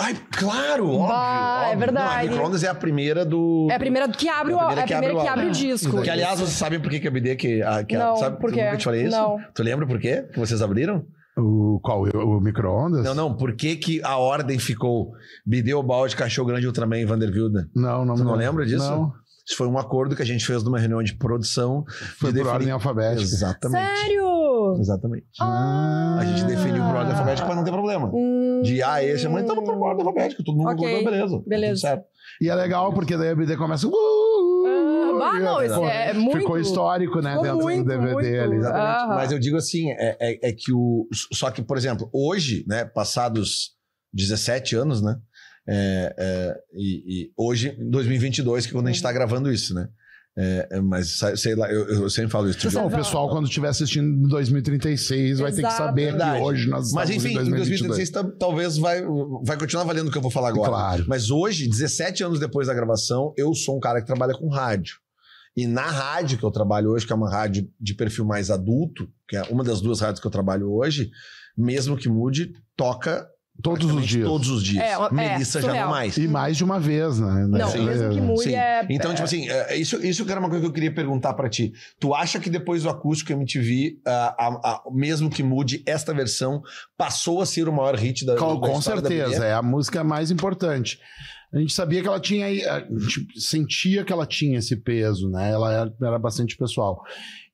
[0.00, 1.08] Ai, claro, óbvio.
[1.08, 1.78] Bah, é óbvio.
[1.80, 2.06] verdade.
[2.08, 3.66] Não, a Microondas é a primeira do.
[3.70, 5.28] É a primeira que abre, É o, a primeira é a que primeira abre que
[5.40, 6.02] abre o disco.
[6.02, 7.62] Que, aliás, vocês sabem por que, que a BD que.
[7.62, 8.64] A, que a- Não, sabe, por quê?
[8.64, 9.16] nunca te falei isso?
[9.16, 9.38] Não.
[9.54, 11.04] Tu lembra por quê que vocês abriram?
[11.38, 12.02] O qual?
[12.02, 13.04] O, o micro-ondas?
[13.04, 13.34] Não, não.
[13.36, 15.12] Por que, que a ordem ficou
[15.84, 17.68] balde, cachorro grande, Ultraman e Vanderbilda?
[17.74, 18.14] Não, não.
[18.16, 18.90] Tu não me lembra disso?
[18.90, 19.12] Não.
[19.46, 21.82] Isso foi um acordo que a gente fez numa reunião de produção.
[22.18, 23.22] Foi de por ordem alfabética.
[23.22, 23.98] Exatamente.
[23.98, 24.76] Sério?
[24.78, 25.24] Exatamente.
[25.40, 26.18] Ah.
[26.20, 28.10] A gente definiu por ordem alfabética para não ter problema.
[28.12, 28.60] Hum.
[28.62, 30.42] De A a esse, mas então por ordem alfabética.
[30.44, 30.76] Todo mundo Ok.
[30.76, 31.42] concordou, beleza.
[31.46, 31.72] Beleza.
[31.72, 32.04] Tudo certo.
[32.42, 33.86] E é legal porque daí a BD começa.
[33.86, 33.90] Uh,
[35.22, 37.30] Ah, Ah, não, esse ficou, é muito- ficou histórico, né?
[37.30, 38.40] ficou dentro muito, do DVD muito.
[38.40, 38.56] ali.
[38.56, 39.08] Exatamente.
[39.16, 41.06] Mas eu digo assim, é, é, é que o.
[41.32, 43.72] Só que, por exemplo, hoje, né, passados
[44.12, 45.16] 17 anos, né?
[45.70, 49.74] é, é, e, e hoje, em 2022, que é quando a gente tá gravando isso,
[49.74, 49.86] né?
[50.40, 52.70] É, é, mas sei lá, eu, eu sempre falo isso.
[52.72, 55.76] Não, o pessoal, quando estiver assistindo em 2036, vai ter que Exato.
[55.76, 56.38] saber Verdade.
[56.38, 57.68] que hoje nós Mas enfim, em em 2022.
[57.80, 59.02] 2036 tam- talvez vai,
[59.44, 60.68] vai continuar valendo o que eu vou falar agora.
[60.70, 61.04] Claro.
[61.08, 64.94] Mas hoje, 17 anos depois da gravação, eu sou um cara que trabalha com rádio.
[65.58, 69.10] E na rádio que eu trabalho hoje, que é uma rádio de perfil mais adulto,
[69.28, 71.10] que é uma das duas rádios que eu trabalho hoje,
[71.56, 73.26] mesmo que mude, toca
[73.60, 74.24] Todos os dias.
[74.24, 74.84] Todos os dias.
[74.84, 76.16] É, é, Melissa já não mais.
[76.16, 77.44] E mais de uma vez, né?
[77.48, 77.84] Não, Sim.
[77.86, 78.54] mesmo que mude Sim.
[78.54, 78.86] é...
[78.88, 81.48] Então, tipo assim, é, isso, isso que era uma coisa que eu queria perguntar pra
[81.48, 81.72] ti.
[81.98, 86.62] Tu acha que depois do acústico MTV, ah, a- a- mesmo que mude, esta versão
[86.96, 89.44] passou a ser o maior hit da, Com, da com da certeza, BBM?
[89.46, 91.00] é a música mais importante.
[91.52, 95.50] A gente sabia que ela tinha, a gente sentia que ela tinha esse peso, né?
[95.50, 97.02] Ela era, era bastante pessoal.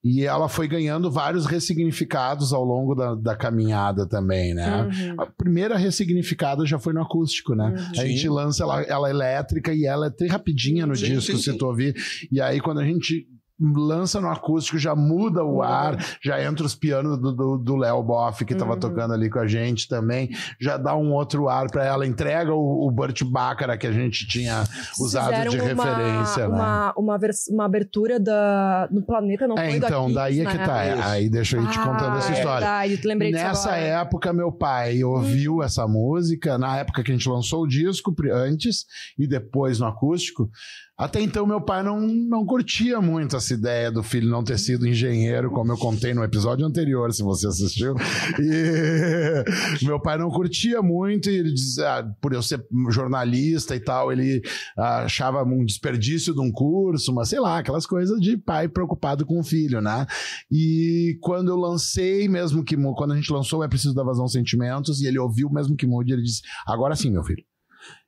[0.02, 4.82] E ela foi ganhando vários ressignificados ao longo da, da caminhada também, né?
[4.82, 5.14] Uhum.
[5.18, 7.68] A primeira ressignificada já foi no acústico, né?
[7.68, 7.74] Uhum.
[7.74, 8.08] A Sim.
[8.08, 11.52] gente lança ela, ela elétrica e ela é até rapidinha no Sim, disco, sim, se
[11.52, 11.56] sim.
[11.56, 11.94] tu ouvir.
[12.30, 13.26] E aí, quando a gente
[13.60, 18.02] lança no acústico, já muda o ar, já entra os pianos do- do do Léo
[18.02, 18.80] Boff, que tava Uhum.
[18.80, 20.28] tocando ali com a gente também,
[20.60, 24.26] já dá um outro ar pra ela, entrega o, o Burt Bacharach que a gente
[24.26, 24.64] tinha
[25.00, 26.54] usado Fizeram de uma, referência, né?
[26.54, 27.18] uma, uma,
[27.50, 30.66] uma abertura da, no planeta, não É, foi do então, daí é que né?
[30.66, 30.86] tá.
[30.86, 31.02] Isso.
[31.08, 32.66] Aí deixa eu ir te contando Ah, essa é história.
[32.66, 33.82] Verdade, lembrei disso Nessa agora.
[33.86, 38.84] época, meu pai ouviu essa música, na época que a gente lançou o disco, antes
[39.18, 40.50] e depois no acústico.
[40.96, 44.86] Até então, meu pai não, não curtia muito essa ideia do filho não ter sido
[44.86, 47.96] engenheiro, como eu contei no episódio anterior, se você assistiu.
[48.38, 49.44] E
[49.84, 54.12] meu pai não curtia muito, e ele dizia, ah, por eu ser jornalista e tal,
[54.12, 54.40] ele
[54.78, 59.40] achava um desperdício de um curso, mas sei lá, aquelas coisas de pai preocupado com
[59.40, 60.06] o filho, né?
[60.48, 65.00] E quando eu lancei, mesmo que quando a gente lançou É Preciso da Vazão Sentimentos,
[65.00, 67.42] e ele ouviu mesmo que mude, ele disse: Agora sim, meu filho.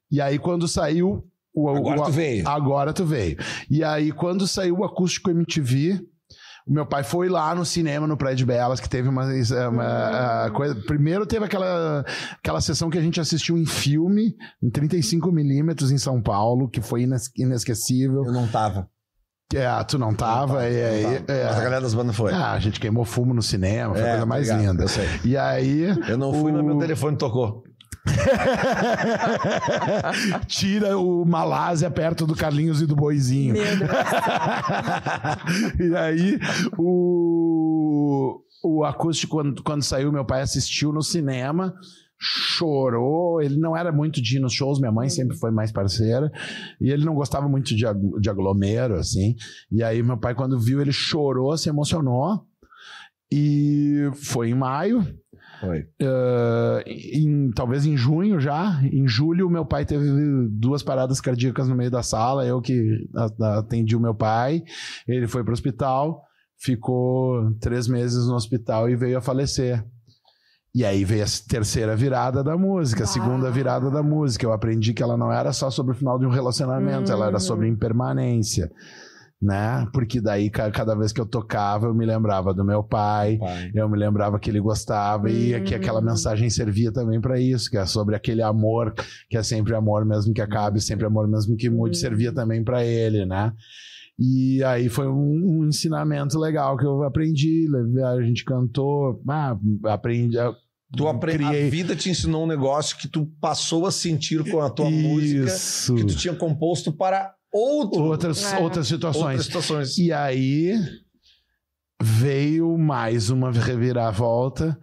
[0.08, 1.24] E aí, quando saiu.
[1.56, 2.46] O, Agora o- tu veio.
[2.48, 3.36] Agora tu veio.
[3.70, 5.98] E aí, quando saiu o acústico MTV.
[6.68, 9.24] O meu pai foi lá no cinema, no de Belas, que teve uma,
[9.70, 10.74] uma, a coisa.
[10.74, 12.04] Primeiro teve aquela,
[12.40, 17.02] aquela sessão que a gente assistiu em filme, em 35mm em São Paulo, que foi
[17.02, 18.24] ines- inesquecível.
[18.26, 18.88] Eu não tava.
[19.54, 21.02] É, tu não tava, e aí.
[21.04, 21.32] Não tava.
[21.38, 21.44] é.
[21.46, 22.32] Mas a galera das bandas foi.
[22.32, 24.82] Ah, a gente queimou fumo no cinema, foi a É, coisa mais obrigado, linda.
[24.82, 25.06] Eu sei.
[25.24, 25.82] E aí.
[26.08, 27.62] Eu não fui, mas O- meu telefone tocou.
[30.46, 33.54] Tira o Malásia perto do Carlinhos e do Boizinho.
[35.78, 36.38] E aí,
[36.78, 41.74] o, o acústico, quando, quando saiu, meu pai assistiu no cinema,
[42.18, 43.40] chorou.
[43.42, 46.30] Ele não era muito de ir nos shows, minha mãe sempre foi mais parceira.
[46.80, 49.34] E ele não gostava muito de, ag- de aglomero, assim.
[49.70, 52.42] E aí, meu pai, quando viu, ele chorou, se emocionou.
[53.30, 55.04] E foi em maio.
[55.60, 55.80] Foi.
[56.02, 58.80] Uh, em- talvez em junho já.
[58.84, 60.06] Em julho, meu pai teve
[60.50, 62.44] duas paradas cardíacas no meio da sala.
[62.46, 63.08] Eu que
[63.58, 64.62] atendi o meu pai.
[65.08, 66.22] Ele foi para o hospital,
[66.58, 69.84] ficou três meses no hospital e veio a falecer.
[70.74, 74.44] E aí veio a terceira virada da música, a segunda virada da música.
[74.44, 77.36] Eu aprendi que ela não era só sobre o final de um relacionamento, ela era
[77.38, 77.40] Hum.
[77.40, 78.70] sobre impermanência.
[79.40, 79.86] Né?
[79.92, 83.70] Porque daí, ca- cada vez que eu tocava, eu me lembrava do meu pai, Pai.
[83.74, 86.04] eu me lembrava que ele gostava e que aquela Hum.
[86.04, 88.94] mensagem servia também para isso, que é sobre aquele amor,
[89.28, 92.00] que é sempre amor mesmo que acabe, sempre amor mesmo que mude, Hum.
[92.00, 93.52] servia também para ele, né?
[94.18, 97.66] E aí foi um, um ensinamento legal que eu aprendi,
[98.02, 100.54] a gente cantou, ah, aprendi, a-
[100.96, 101.32] Tu apre...
[101.32, 104.88] criei A vida te ensinou um negócio que tu passou a sentir com a tua
[104.90, 108.58] música isso, que tu tinha composto para outro, outras, É.
[108.58, 109.22] outras situações.
[109.24, 109.98] outras situações.
[109.98, 110.72] E aí
[112.02, 114.78] veio mais uma reviravolta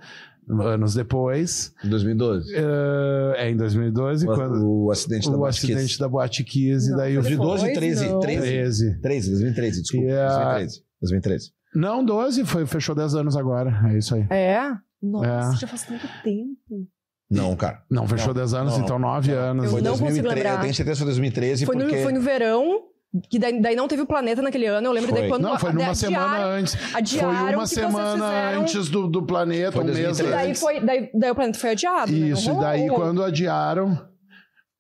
[0.49, 1.73] anos depois.
[1.83, 2.53] Em 2012.
[2.53, 5.99] Eh, é em 2012, O, quando o acidente da o Boate acidente Kiss.
[5.99, 8.19] da Boate Kiss, e Não, daí o foi de 12, depois, 13, não.
[8.19, 8.41] 13.
[8.41, 9.01] 13.
[9.01, 10.05] 13, 2013, desculpa.
[10.07, 10.83] E a- 2013.
[11.01, 11.51] 2013.
[11.75, 13.71] Não, 12, foi, fechou 10 anos agora.
[13.91, 14.27] É isso aí.
[14.29, 14.59] É?
[15.01, 15.59] Nossa, É.
[15.59, 16.87] já faz tanto tempo.
[17.33, 17.81] Não, cara.
[17.89, 19.65] Não, fechou Não, 10 anos, não, então 9 anos.
[19.65, 20.35] Eu Foi não consigo 2013.
[20.35, 20.55] lembrar.
[20.57, 21.97] Eu tenho certeza que foi 2013 Foi no, porque...
[22.03, 22.81] foi no verão,
[23.29, 24.87] que daí, daí não teve o planeta naquele ano.
[24.87, 25.19] Eu lembro Foi.
[25.21, 26.77] daí quando Não, foi numa adiaram- semana antes.
[26.95, 30.23] adiaram Foi uma semana fizeram- antes do, do planeta, Foi um mês 2013.
[30.27, 30.61] E daí, antes.
[30.61, 32.11] foi, daí, daí o planeta foi adiado.
[32.11, 32.17] né?
[32.29, 32.61] Isso, e rolou.
[32.63, 33.89] daí quando adiaram.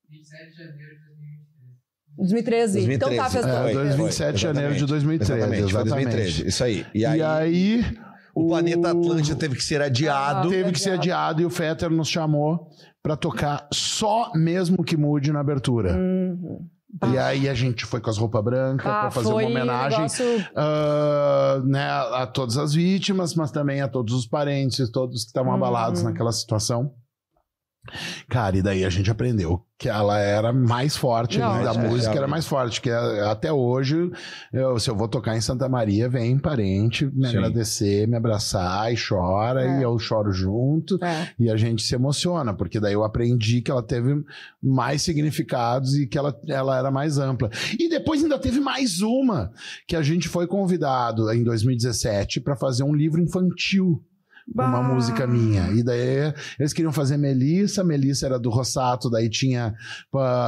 [0.09, 1.03] 27 de janeiro de
[2.17, 2.17] 2023.
[2.17, 2.93] 2013.
[2.93, 3.33] Então tá, 2013.
[3.33, 4.89] fez É, Foi, 2, foi, 27 de janeiro de exatamente.
[4.89, 5.31] 2013.
[5.33, 6.05] Exatamente, foi Exatamente.
[6.09, 6.47] 2013.
[6.47, 6.85] Isso aí.
[6.93, 7.85] E E aí,
[8.33, 10.47] o planeta Atlântida teve que ser adiado.
[10.47, 12.69] Ah, teve que ser adiado e o Fetter nos chamou
[13.01, 15.93] pra tocar só mesmo que mude na abertura.
[15.95, 16.67] Uhum.
[17.11, 20.45] E aí a gente foi com as roupas brancas Ah, pra fazer uma homenagem negócio...
[20.55, 25.51] ah, né, a todas as vítimas, mas também a todos os parentes, todos que estavam
[25.51, 25.57] Uhum.
[25.57, 26.91] abalados naquela situação.
[28.29, 31.89] Cara, e daí a gente aprendeu que ela era mais forte, Não, né, a é,
[31.89, 34.09] música é, era mais forte, que é- até hoje,
[34.53, 37.37] eu- se eu vou tocar em Santa Maria, vem parente me Sim.
[37.37, 39.79] agradecer, me abraçar e chora, É.
[39.79, 40.97] e eu choro junto.
[41.03, 41.27] É.
[41.37, 44.23] E a gente se emociona, porque daí eu aprendi que ela teve
[44.61, 47.49] mais significados e que ela, ela era mais ampla.
[47.77, 49.51] E depois ainda teve mais uma,
[49.85, 54.01] que a gente foi convidado em 2017 para fazer um livro infantil.
[54.47, 54.83] Uma Bah.
[54.83, 55.69] música minha.
[55.71, 59.73] E daí eles queriam fazer Melissa, Melissa era do Rossato, daí tinha.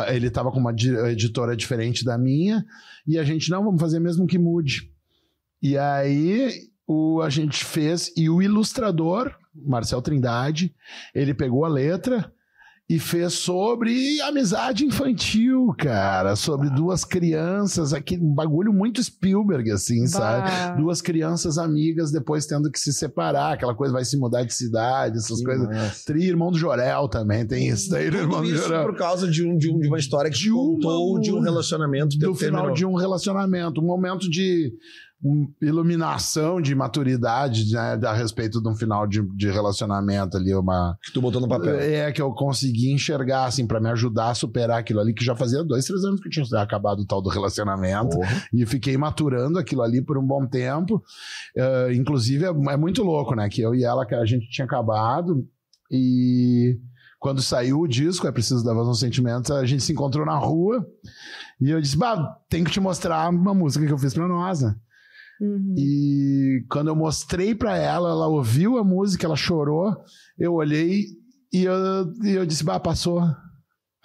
[0.10, 2.66] Ele tava com uma di- editora diferente da minha,
[3.08, 4.92] e a gente, não, vamos fazer mesmo que mude.
[5.62, 6.52] E aí
[6.88, 10.76] o, a gente fez, e o ilustrador, Marcel Trindade,
[11.14, 12.32] ele pegou a letra
[12.88, 20.06] e fez sobre amizade infantil, cara, sobre duas crianças, aqui, um bagulho muito Spielberg, assim,
[20.06, 20.50] sabe?
[20.52, 20.76] Bah.
[20.76, 25.17] Duas crianças amigas depois tendo que se separar, aquela coisa vai se mudar de cidade,
[25.17, 25.67] essas coisas.
[25.67, 26.04] Nossa.
[26.06, 28.84] Tri, irmão do Jorel também, tem isso daí, do irmão do isso Jorel.
[28.86, 31.39] por causa de, um, de, um- de uma história que De uma contou de um
[31.39, 34.71] relacionamento do que final de um relacionamento, um momento de
[35.23, 40.97] um, iluminação, de maturidade né, a respeito de um final de, de relacionamento ali, uma
[41.04, 41.80] que tu botou no papel.
[41.80, 45.36] é que eu consegui enxergar assim para me ajudar a superar aquilo ali que já
[45.36, 48.43] fazia dois, três anos que tinha acabado o tal do relacionamento Porra.
[48.54, 51.01] e fiquei maturando aquilo ali por um bom tempo.
[51.56, 53.49] Eh, inclusive, é, é muito louco, né?
[53.49, 55.47] Que eu e ela, que a gente tinha acabado
[55.89, 56.78] e
[57.19, 60.38] quando saiu o disco, é preciso dar voz aos sentimentos, a gente se encontrou na
[60.38, 60.86] rua
[61.60, 64.62] e eu disse, bah, tenho que te mostrar uma música que eu fiz pra nós,
[64.62, 64.75] né?
[65.41, 65.76] Uhum.
[65.78, 69.95] E quando eu mostrei pra ela, ela ouviu a música, ela chorou,
[70.39, 71.04] eu olhei
[71.52, 71.74] e eu,
[72.24, 73.21] e eu disse, bah, passou.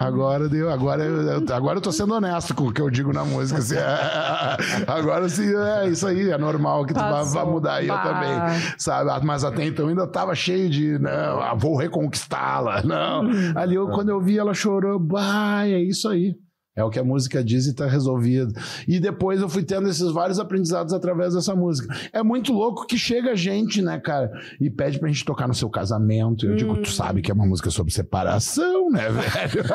[0.01, 3.23] Agora deu, agora eu, agora eu tô sendo honesto com o que eu digo na
[3.23, 3.59] música.
[3.59, 3.77] assim,
[4.89, 8.33] agora sim, é isso aí, é normal que tu vá, mudar e eu também,
[8.79, 9.27] sabe?
[9.27, 13.29] Mas até então ainda tava cheio de, não, ah, vou reconquistá-la, não.
[13.55, 16.35] Ali eu, quando eu vi ela chorou, bah, é isso aí.
[16.81, 18.53] É o que a música diz e tá resolvido.
[18.89, 21.95] E depois eu fui tendo esses vários aprendizados através dessa música.
[22.13, 25.69] É muito louco que chega gente, né, cara, e pede pra gente tocar no seu
[25.71, 26.47] casamento.
[26.47, 29.65] Eu digo, tu sabe que é uma música sobre separação, né, velho?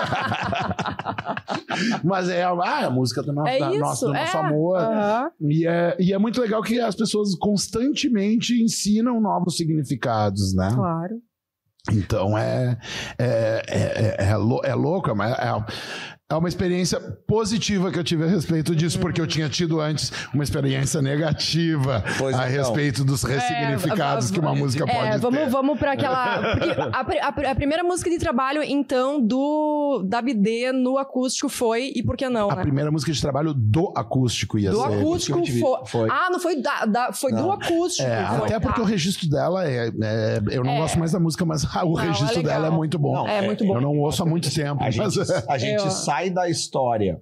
[2.03, 4.19] Mas é, ah, é a música do nosso, É da isso, nosso, do é.
[4.21, 4.77] nosso amor.
[4.79, 5.31] Aham.
[5.41, 10.71] E é, e é muito legal que as pessoas constantemente ensinam novos significados, né?
[10.73, 11.15] Claro.
[11.91, 12.79] Então é,
[13.19, 15.65] é, é, é, é lou- é louco, é, é,
[16.27, 20.11] é uma experiência positiva que eu tive a respeito disso, porque eu tinha tido antes
[20.33, 22.63] uma experiência negativa Pois a então.
[22.63, 25.49] respeito dos ressignificados É, que uma música pode É, vamos, ter.
[25.49, 26.55] vamos pra aquela.
[26.57, 31.91] Porque a, a a primeira música de trabalho, então, do da BD no acústico foi,
[31.95, 32.61] e por que não, A né?
[32.63, 34.93] primeira música de trabalho do acústico ia Do ser.
[34.99, 35.77] acústico eu tive- foi.
[35.85, 36.09] foi.
[36.09, 36.85] Ah, não foi da.
[36.85, 37.51] da- foi do Não.
[37.51, 38.09] acústico.
[38.09, 38.45] É, foi.
[38.47, 38.81] até porque Tá.
[38.81, 40.77] o registro dela é, é- eu não É.
[40.79, 43.13] gosto mais da música, mas ah, o Não, é registro dela é muito bom.
[43.13, 43.75] Não, É, muito bom.
[43.75, 44.81] Eu não ouço há muito tempo.
[44.81, 47.19] A mas- gente, a gente Eu- sai da história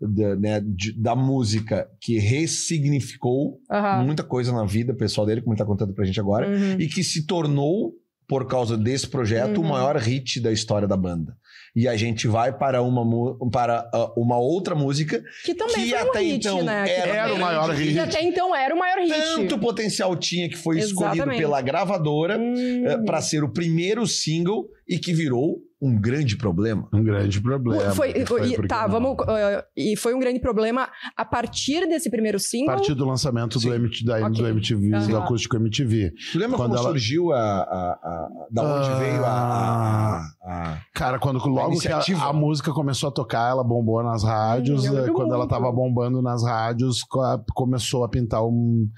[0.00, 4.04] da, né, de- da música que ressignificou Aham.
[4.04, 6.78] muita coisa na vida pessoal dele, como ele tá contando pra gente agora, Uhum.
[6.78, 7.92] e que se tornou,
[8.28, 9.66] por causa desse projeto, Uhum.
[9.66, 11.36] o maior hit da história da banda.
[11.76, 13.04] E a gente vai para uma,
[13.50, 16.90] para, ah, uma outra música Que também que foi um até hit, então né?
[16.90, 17.92] Era, Era o maior hit.
[17.92, 19.12] Que até então era o maior hit.
[19.14, 21.38] tanto potencial tinha que foi escolhido Exatamente.
[21.40, 23.04] pela gravadora Hum.
[23.06, 26.88] para ser o primeiro single e que virou um grande problema.
[26.92, 27.92] Um grande problema.
[27.92, 28.90] Foi, foi e- tá, não.
[28.90, 29.12] vamos.
[29.12, 32.74] uh, e foi um grande problema a partir desse primeiro A single.
[32.74, 33.68] partir do lançamento do.
[33.74, 34.30] MT, da, Ok.
[34.30, 36.12] do MTV, do acústico MTV.
[36.32, 37.60] Tu lembra Quando como ela- surgiu a, a,
[38.02, 38.94] a- da onde Ah.
[38.98, 43.62] veio a, a- a- Cara, quando logo que a, a música começou a tocar, ela
[43.64, 44.84] bombou nas rádios.
[44.88, 45.50] Hum, eh, quando ela muito.
[45.50, 48.88] tava bombando nas rádios, co- a- começou a pintar um-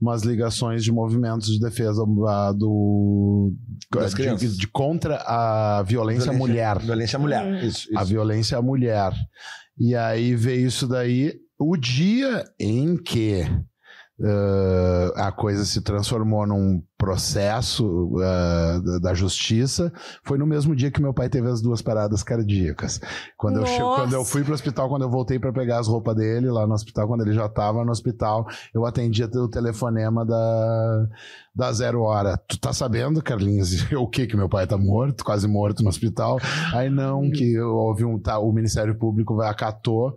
[0.00, 3.52] umas ligações de movimentos de defesa ah, do
[3.92, 6.78] Das de, de contra a violência, à mulher.
[6.78, 7.44] Violência à mulher.
[7.44, 7.58] Hum.
[7.58, 8.10] Isso, A isso.
[8.10, 9.12] violência à mulher.
[9.78, 11.34] E aí veio isso daí.
[11.58, 13.44] O dia em que
[14.20, 19.92] eh, a coisa se transformou num processo eh, da- justiça
[20.24, 23.00] foi no mesmo dia que meu pai teve as duas paradas cardíacas.
[23.36, 24.02] Quando, eu, che- Nossa!
[24.02, 26.74] quando eu fui pro hospital, quando eu voltei para pegar as roupas dele lá no
[26.74, 31.06] hospital, quando ele já estava no hospital, eu atendi o telefonema da,
[31.54, 32.36] da Zero Hora.
[32.48, 36.38] Tu tá sabendo, Carlinhos, o que que meu pai tá morto, quase morto no hospital?
[36.74, 40.16] Aí não, que houve um, tá, o Ministério Público vai acatou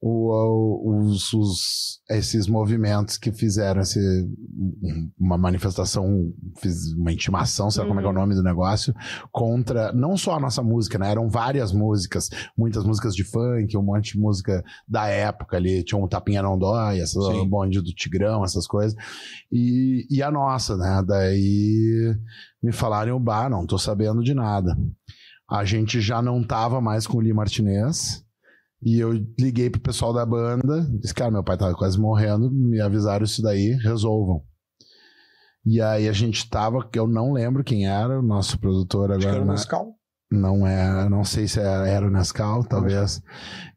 [0.00, 3.98] o- os, os- esses movimentos que fizeram esse,
[5.18, 6.30] uma manifestação,
[6.96, 8.94] uma intimação, sei lá como é que é o nome do negócio,
[9.32, 11.10] contra não só a nossa música, né?
[11.10, 15.98] Eram várias músicas, muitas músicas de funk, um monte de música da época ali, tinha
[16.00, 17.40] um Tapinha Não Dói, essa, Sim.
[17.40, 18.94] o bonde do Tigrão, essas coisas.
[19.50, 21.02] E, e a nossa, né?
[21.06, 22.14] Daí
[22.62, 24.76] me falaram, bah, não tô sabendo de nada.
[25.48, 28.24] A gente já não tava mais com o Lee Martinez.
[28.82, 32.80] E eu liguei pro pessoal da banda, disse, cara, meu pai tava quase morrendo, me
[32.80, 34.42] avisaram isso daí, resolvam.
[35.64, 39.26] E aí a gente tava, eu não lembro quem era, o nosso produtor Acho que
[39.26, 39.42] agora.
[39.42, 39.52] era o?
[39.52, 39.96] Nescau.
[40.30, 43.22] Não é, não sei se era, era o Nescau, talvez.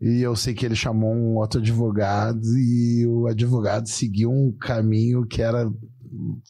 [0.02, 5.26] E eu sei que ele chamou um outro advogado e o advogado seguiu um caminho
[5.28, 5.72] que era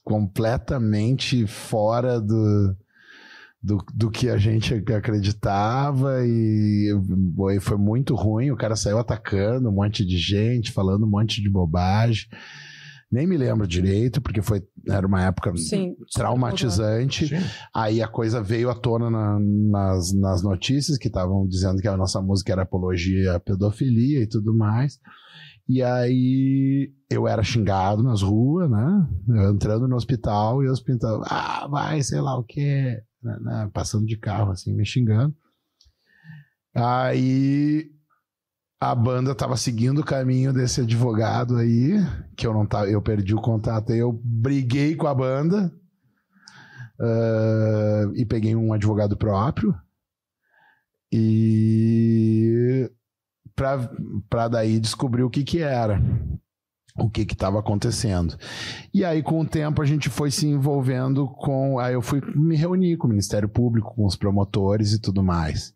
[0.04, 2.76] completamente fora do,
[3.62, 6.90] do, do que a gente acreditava e
[7.36, 8.52] foi- foi muito ruim.
[8.52, 12.26] O cara saiu atacando um monte de gente, falando um monte de bobagem.
[13.12, 15.96] Nem me lembro direito, porque foi, era uma época Sim.
[16.14, 17.28] traumatizante.
[17.28, 17.44] Sim.
[17.74, 21.98] Aí a coisa veio à tona na- nas, nas notícias que estavam dizendo que a
[21.98, 25.00] nossa música era apologia à pedofilia e tudo mais.
[25.68, 29.08] E aí eu era xingado nas ruas, né?
[29.28, 33.72] Eu entrando no hospital e o hospital, ah, vai, sei lá o quê, né, né,
[33.74, 35.36] passando de carro assim, me xingando.
[36.74, 37.92] Aí
[38.80, 41.94] a banda tava seguindo o caminho desse advogado aí,
[42.38, 45.72] que eu não tava, eu perdi o contato, aí eu briguei com a banda
[47.00, 49.76] ah, e peguei um advogado próprio
[51.12, 52.90] e
[54.30, 56.02] pra daí descobrir o que que era
[56.96, 58.36] o que estava acontecendo
[58.94, 62.56] e aí com o tempo a gente foi se envolvendo com aí eu fui me
[62.56, 65.74] reunir com o Ministério Público com os promotores e tudo mais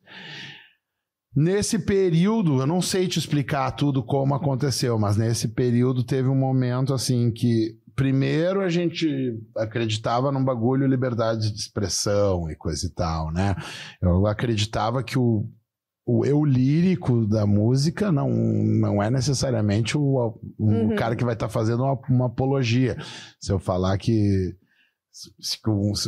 [1.36, 6.36] Nesse período, eu não sei te explicar tudo como aconteceu, mas nesse período teve um
[6.36, 9.07] momento assim que primeiro a gente
[9.57, 13.55] acreditava num bagulho liberdade de expressão e coisa e tal, né?
[13.99, 15.47] Eu acreditava que o,
[16.06, 20.01] o eu lírico da música não, não é necessariamente o,
[20.60, 20.95] o Uhum.
[20.95, 22.97] cara que vai estar fazendo uma, uma apologia.
[23.39, 24.54] Se eu falar que
[25.12, 25.58] se, se,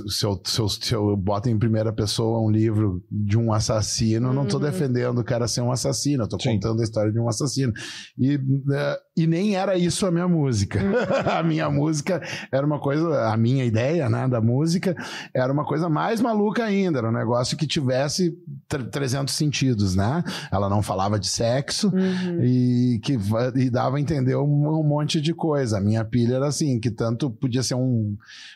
[0.09, 4.29] se eu, se, eu, se eu boto em primeira pessoa um livro de um assassino,
[4.29, 4.65] eu não estou Uhum.
[4.65, 7.71] defendendo o cara ser um assassino, eu estou contando a história de um assassino.
[8.17, 10.79] E, né, e nem era isso a minha música.
[11.37, 14.95] a minha música era uma coisa, a minha ideia né, da música
[15.33, 18.37] era uma coisa mais maluca ainda, era um negócio que tivesse
[18.67, 20.23] tre- 300 sentidos, né?
[20.51, 22.43] Ela não falava de sexo, Uhum.
[22.43, 23.17] e que
[23.55, 24.43] e dava a entender um,
[24.79, 25.77] um monte de coisa.
[25.77, 28.15] A minha pilha era assim, que tanto podia ser um,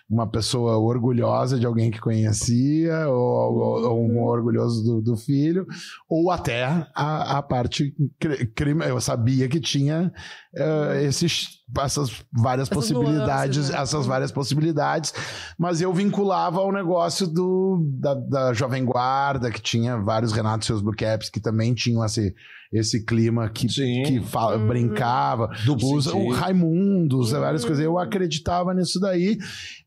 [0.09, 5.65] uma pessoa orgulhosa de alguém que conhecia, ou, ou- ou um orgulhoso do, do filho,
[6.07, 8.85] ou até a, a parte cri- crime.
[8.85, 10.11] Eu sabia que tinha
[10.55, 13.81] eh, esses, essas várias Essas possibilidades, nuances, né?
[13.81, 15.13] essas várias possibilidades,
[15.57, 20.81] mas eu vinculava ao negócio do, da, da Jovem Guarda, que tinha vários Renato seus
[20.81, 22.33] Blue Caps, que também tinham esse,
[22.73, 24.03] esse clima que, Sim.
[24.03, 24.67] que fala- Uhum.
[24.67, 25.49] brincava,
[25.83, 26.29] os, o.
[26.29, 27.39] Raimundos, Uhum.
[27.39, 27.83] várias coisas.
[27.83, 29.37] Eu acreditava nisso daí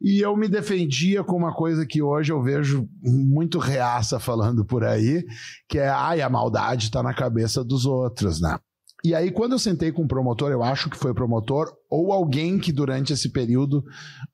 [0.01, 4.85] e eu me defendia com uma coisa que hoje eu vejo muito reaça falando por
[4.85, 5.25] aí,
[5.69, 8.57] que é ai, a maldade tá na cabeça dos outros, né?
[9.05, 12.13] E aí, quando eu sentei com o promotor, eu acho que foi o promotor, ou
[12.13, 13.83] alguém que durante esse período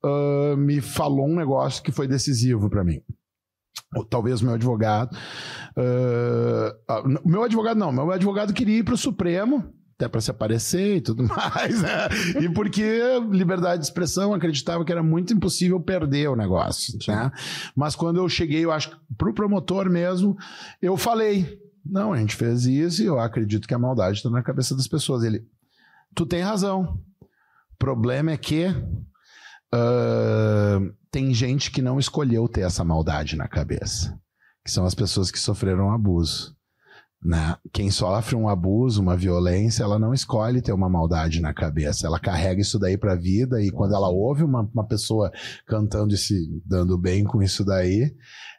[0.05, 3.01] ah, me falou um negócio que foi decisivo para mim.
[3.97, 5.17] Ou talvez meu advogado.
[7.07, 10.97] n- meu advogado não, meu advogado queria ir para o Supremo, até para se aparecer
[10.97, 12.09] e tudo mais, né?
[12.43, 13.01] E porque
[13.31, 17.33] liberdade de expressão acreditava que era muito impossível perder o negócio, né?
[17.75, 20.37] Mas quando eu cheguei, eu acho que pro promotor mesmo,
[20.83, 24.43] eu falei: não, a gente fez isso e eu acredito que a maldade está na
[24.43, 25.25] cabeça das pessoas.
[25.25, 25.47] Ele,
[26.15, 27.01] tu tem razão.
[27.79, 28.67] Problema é que
[29.73, 34.19] ah, tem gente que não escolheu ter essa maldade na cabeça,
[34.65, 36.57] que são as pessoas que sofreram abuso.
[37.21, 37.57] Né?
[37.73, 42.07] Quem sofre um abuso, uma violência, ela não escolhe ter uma maldade na cabeça.
[42.07, 45.33] Ela carrega isso daí pra vida e quando ela ouve uma, uma pessoa
[45.67, 48.15] cantando e se dando bem com isso daí,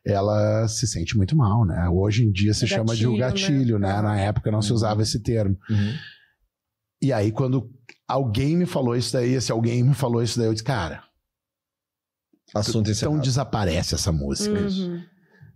[0.06, 1.88] ela se sente muito mal, né?
[1.90, 3.94] Hoje em dia se É chama de o gatilho, gatilho, né?
[3.96, 4.02] né?
[4.02, 5.58] Na época não se usava esse termo.
[5.70, 5.94] Uhum.
[7.02, 7.72] E aí, quando
[8.06, 11.02] alguém me falou isso daí, esse alguém me falou isso daí, eu disse, cara,
[12.54, 13.22] Assunto então encerrado.
[13.22, 15.02] desaparece essa música, Uhum.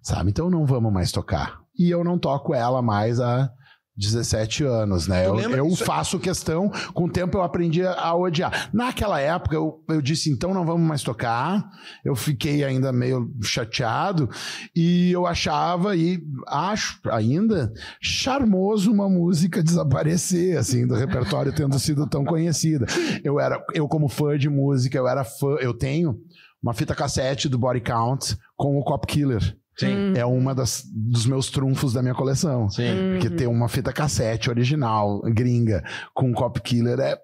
[0.02, 0.30] sabe?
[0.30, 1.62] Então não vamos mais tocar.
[1.78, 3.50] E eu não toco ela mais há
[3.96, 5.28] 17 anos, né?
[5.28, 8.70] Eu, eu faço questão, com o tempo eu aprendi a, a odiar.
[8.74, 11.64] Naquela época, eu, eu disse, então não vamos mais tocar.
[12.04, 14.28] Eu fiquei ainda meio chateado
[14.76, 17.72] e eu achava, e acho ainda,
[18.02, 22.88] charmoso uma música desaparecer, assim, do repertório tendo sido tão conhecida.
[23.24, 26.20] Eu era, eu como fã de música, eu era fã, eu tenho
[26.64, 29.56] uma fita cassete do Body Count com o Cop Killer.
[29.76, 30.14] Sim.
[30.16, 32.70] É uma das, dos meus trunfos da minha coleção.
[32.70, 33.14] Sim.
[33.14, 37.18] Porque ter uma fita cassete original, gringa, com Cop Killer, é,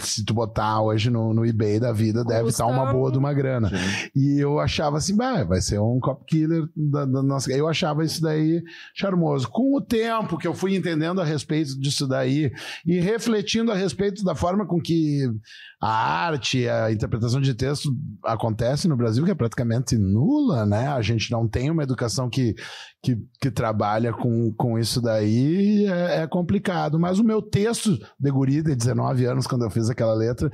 [0.00, 3.18] se tu botar hoje no, no eBay da vida, deve Custa estar uma boa de
[3.18, 3.70] uma grana.
[4.14, 7.50] E eu achava assim, bah, vai ser um Cop Killer da, da nossa.
[7.52, 8.62] Eu achava isso daí
[8.94, 9.48] charmoso.
[9.48, 12.52] Com o tempo que eu fui entendendo a respeito disso daí
[12.84, 15.28] e refletindo a respeito da forma com que
[15.80, 15.88] a
[16.26, 17.94] arte, a interpretação de texto
[18.24, 20.88] acontece no Brasil, que é praticamente nula, né?
[20.88, 22.54] A gente não tem uma educação que,
[23.02, 26.98] que, que trabalha com, com isso daí, é, é complicado.
[26.98, 30.50] Mas o meu texto de guri de 19 anos, quando eu fiz aquela letra,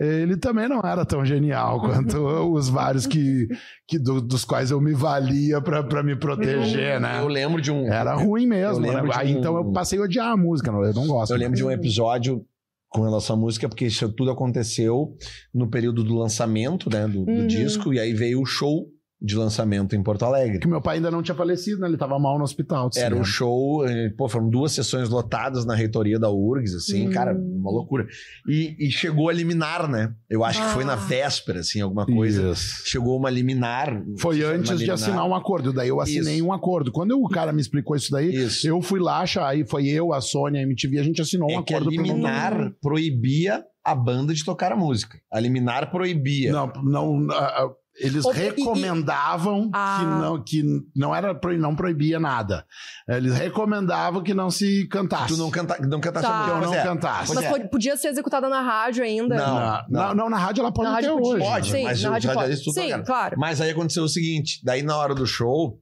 [0.00, 2.16] ele também não era tão genial quanto
[2.52, 3.46] os vários que,
[3.88, 7.20] que do- dos quais eu me valia para me proteger, né?
[7.20, 7.92] Eu lembro de um.
[7.92, 8.86] Era ruim mesmo.
[8.86, 9.10] Eu né?
[9.14, 11.32] Aí um- então eu passei a odiar a música, não- eu não gosto.
[11.32, 12.44] Eu lembro de um episódio
[12.88, 15.12] com relação à música, porque isso tudo aconteceu
[15.52, 17.46] no período do lançamento né, do, do Uhum.
[17.46, 18.86] disco, e aí veio o show
[19.26, 20.58] de lançamento em Porto Alegre.
[20.60, 21.88] que meu pai ainda não tinha falecido, né?
[21.88, 22.88] Ele tava mal no hospital.
[22.88, 23.24] de Era cinema.
[23.24, 27.10] show, eh, pô, foram duas sessões lotadas na reitoria da URGS, assim, Hum.
[27.10, 28.06] cara, uma loucura.
[28.48, 30.14] E, e chegou a liminar, né?
[30.30, 30.96] Eu acho que foi na Ah.
[30.96, 32.50] véspera, assim, alguma coisa.
[32.52, 32.82] Isso.
[32.86, 34.02] Chegou uma liminar.
[34.18, 34.94] Foi antes de liminar.
[34.94, 35.72] assinar um acordo.
[35.72, 36.46] Daí eu assinei Isso.
[36.46, 36.92] um acordo.
[36.92, 38.66] Quando eu- o cara me explicou isso daí, Isso.
[38.68, 39.24] eu fui lá.
[39.40, 41.90] Aí foi eu, a Sônia, a MTV, a gente assinou um é que a acordo
[41.90, 45.18] liminar proibia a banda de tocar a música.
[45.32, 46.52] A liminar proibia.
[46.52, 47.26] Não, não.
[47.30, 49.98] ah, ah, eles e- e- recomendavam Ah.
[49.98, 52.64] que, não, que não era não proibia nada.
[53.08, 55.28] Eles recomendavam que não se cantasse.
[55.34, 56.40] Tu não, canta, não cantasse Tá.
[56.40, 56.82] a que eu não é.
[56.82, 57.34] cantasse.
[57.34, 57.50] Mas é.
[57.50, 59.34] po- podia ser executada na rádio ainda.
[59.36, 59.54] Não.
[59.54, 61.44] Na- não, não, na rádio ela pode Na até rádio hoje.
[61.44, 62.64] Pode, Sim, mas na rádio pode.
[62.64, 63.36] tudo Sim, claro.
[63.38, 65.78] Mas aí aconteceu o seguinte: daí na hora do show,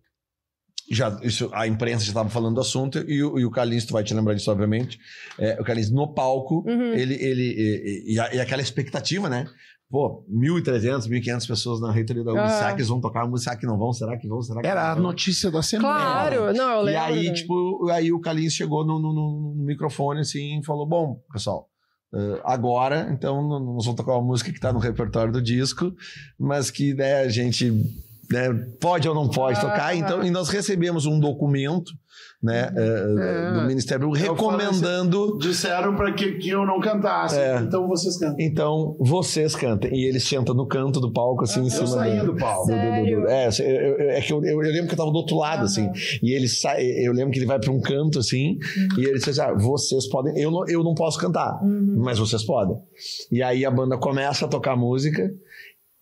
[0.91, 4.05] já, isso, a imprensa já estava falando do assunto e, o- e o Calixto vai
[4.05, 4.99] te lembrar disso, obviamente.
[5.39, 6.93] É, o Calixto no palco, Uhum.
[6.93, 7.15] ele.
[7.15, 9.47] ele e, e- e e aquela expectativa, né?
[9.95, 12.53] Pô, 1.300, 1.500 pessoas na reitoria da URGS.
[12.53, 12.59] Ah.
[12.59, 13.51] Será que eles vão tocar a música?
[13.51, 13.92] Será que não vão?
[13.92, 14.42] Será que vão?
[14.42, 15.88] Será que Era a notícia da semana.
[15.95, 17.01] Claro, não, eu E lembro.
[17.05, 17.32] aí, né?
[17.32, 21.68] tipo, aí o Calixto chegou no, no- no- microfone assim e falou: Bom, pessoal,
[22.12, 25.92] eh, agora, então, nós vamos tocar uma música que tá no repertório do disco,
[26.36, 27.70] mas que né, a gente
[28.32, 29.61] né, pode ou não pode Ah.
[29.61, 29.97] tocar.
[29.97, 31.92] Então, e nós recebemos um documento
[32.45, 33.53] né, É.
[33.61, 35.38] do Ministério Público Eu recomendando.
[35.38, 37.38] Disseram para que, que eu não cantasse.
[37.38, 37.57] É.
[37.59, 38.36] Então vocês cantam.
[38.38, 39.90] Então, vocês cantem.
[39.95, 42.66] E eles sentam no canto do palco, assim, em Eu cima saí do, do palco.
[42.66, 43.28] do- do- do- Sério?
[43.28, 45.64] É, eu- eu- é que eu, eu- eu lembro que eu tava do outro lado,
[45.64, 45.90] assim.
[46.22, 48.59] E ele sai, eu lembro que ele vai pra um canto, assim,
[48.99, 50.38] e ele diz assim: ah, vocês podem.
[50.38, 51.59] Eu não, eu não posso cantar,
[51.97, 52.76] mas vocês podem.
[53.32, 55.30] E aí a banda começa a tocar música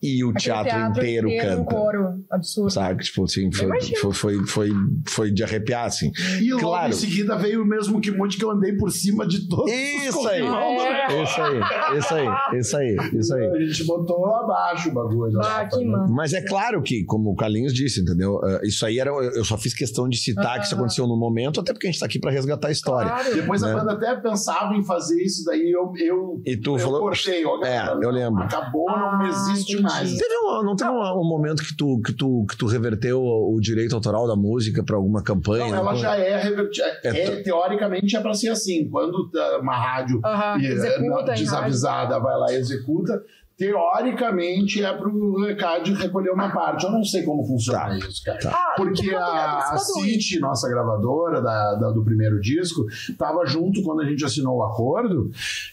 [0.03, 1.63] e o teatro, inteiro, um canta.
[1.63, 2.69] coro absurdo.
[2.71, 3.03] Sabe?
[3.03, 4.69] Tipo assim, foi, foi, foi, foi,
[5.07, 6.11] foi de arrepiar, assim.
[6.41, 6.89] E logo Claro.
[6.89, 9.71] em seguida veio o mesmo Kimote que eu andei por cima de todos.
[9.71, 10.41] os Isso aí!
[10.41, 11.23] corrimão do É.
[11.23, 12.27] Isso aí, isso aí,
[12.59, 13.47] isso aí, isso aí.
[13.47, 15.39] A gente botou abaixo o bagulho.
[15.41, 16.13] Ah, que mano.
[16.13, 18.39] Mas é claro que, como o Carlinhos disse, entendeu?
[18.43, 19.09] Eh, Isso aí era.
[19.11, 21.99] Eu só fiz questão de citar que isso aconteceu no momento, até porque a gente
[21.99, 23.09] tá aqui pra resgatar a história.
[23.09, 23.35] Claro.
[23.35, 23.73] Depois a Né?
[23.75, 26.99] banda até pensava em fazer isso, daí eu, eu, E tu eu falou.
[27.01, 27.45] cortei.
[27.45, 28.43] ó, É, eu lembro.
[28.43, 29.83] Acabou, não Ah, existe entendi.
[29.93, 30.17] Mais.
[30.17, 33.55] Teve um- não teve um, um momento que tu, que, tu, que tu reverteu o,
[33.55, 35.65] o direito autoral da música pra alguma campanha?
[35.65, 36.85] Não, ela alguma- já é revertida.
[37.03, 38.89] É É, teoricamente é pra ser assim.
[38.89, 41.33] Quando tá uma rádio e, não- rádio.
[41.35, 43.21] desavisada vai lá e executa,
[43.57, 46.85] teoricamente é pro recado recolher uma parte.
[46.85, 48.39] Eu não sei como funciona Tá, isso, cara.
[48.39, 48.49] tá.
[48.51, 54.01] Ah, Porque a, a City, nossa gravadora da, da- do primeiro disco, estava junto quando
[54.01, 55.29] a gente assinou o acordo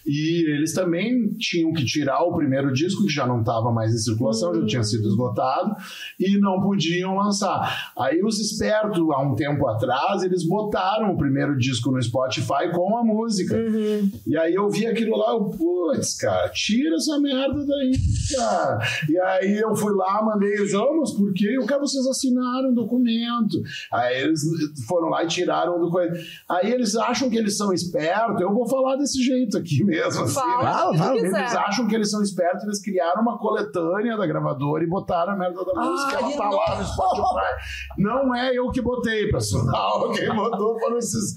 [0.07, 3.99] e eles também tinham que tirar o primeiro disco, que já não estava mais em
[3.99, 5.75] circulação, já tinha sido esgotado,
[6.19, 7.93] e não podiam lançar.
[7.99, 12.97] Aí os espertos, há um tempo atrás, eles botaram o primeiro disco no Spotify com
[12.99, 13.57] a música.
[13.57, 14.11] Uhum.
[14.27, 17.93] E aí eu vi aquilo lá, eu, putz, cara, tira essa merda daí,
[18.37, 18.79] cara.
[19.09, 21.57] E aí eu fui lá, mandei eles, oh, mas por quê?
[21.57, 23.57] Eu quero vocês assinaram o documento.
[23.93, 24.43] Aí eles
[24.87, 26.13] foram lá e tiraram do coisa.
[26.49, 30.25] Aí eles acham que eles são espertos, eu vou falar desse jeito aqui mesmo.
[30.25, 30.99] Assim, Fala né?
[30.99, 31.59] Fala, Eles quiser.
[31.59, 35.65] acham que eles são espertos, eles criaram uma coletânea da gravadora e botaram a merda
[35.65, 37.99] da Ah, música, ela de tá lá no Spotify.
[37.99, 40.11] Não é eu que botei, pessoal.
[40.13, 41.35] Quem botou foram esses.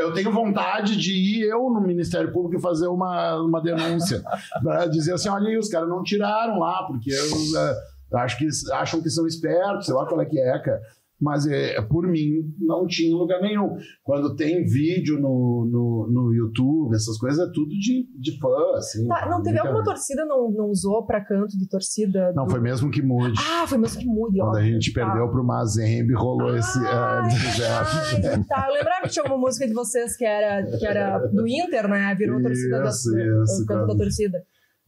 [0.00, 4.22] Eu tenho vontade de ir eu no Ministério Público e fazer uma, uma denúncia.
[4.62, 7.74] pra dizer assim: olha aí, os caras não tiraram lá, porque eu, eh,
[8.18, 10.80] acho que, acham que são espertos, sei lá qual é que é, cara.
[11.22, 13.76] mas é, por mim não tinha lugar nenhum.
[14.02, 19.06] Quando tem vídeo no, no, no YouTube, essas coisas, é tudo de, de fã, assim.
[19.06, 22.32] Tá, não teve Nunca- alguma torcida não, não usou pra canto de torcida?
[22.34, 23.38] Não, do- foi mesmo que mude.
[23.38, 24.46] Ah, foi mesmo que mude, ó.
[24.46, 26.78] Quando a gente perdeu pro Mazembe, rolou esse.
[26.86, 27.30] Ah, é.
[28.26, 31.46] Ai, tá, eu lembrava que tinha uma música de vocês que era, que era do
[31.46, 32.14] Inter, né?
[32.18, 34.38] Virou torcida da, Isso, isso, canto da torcida.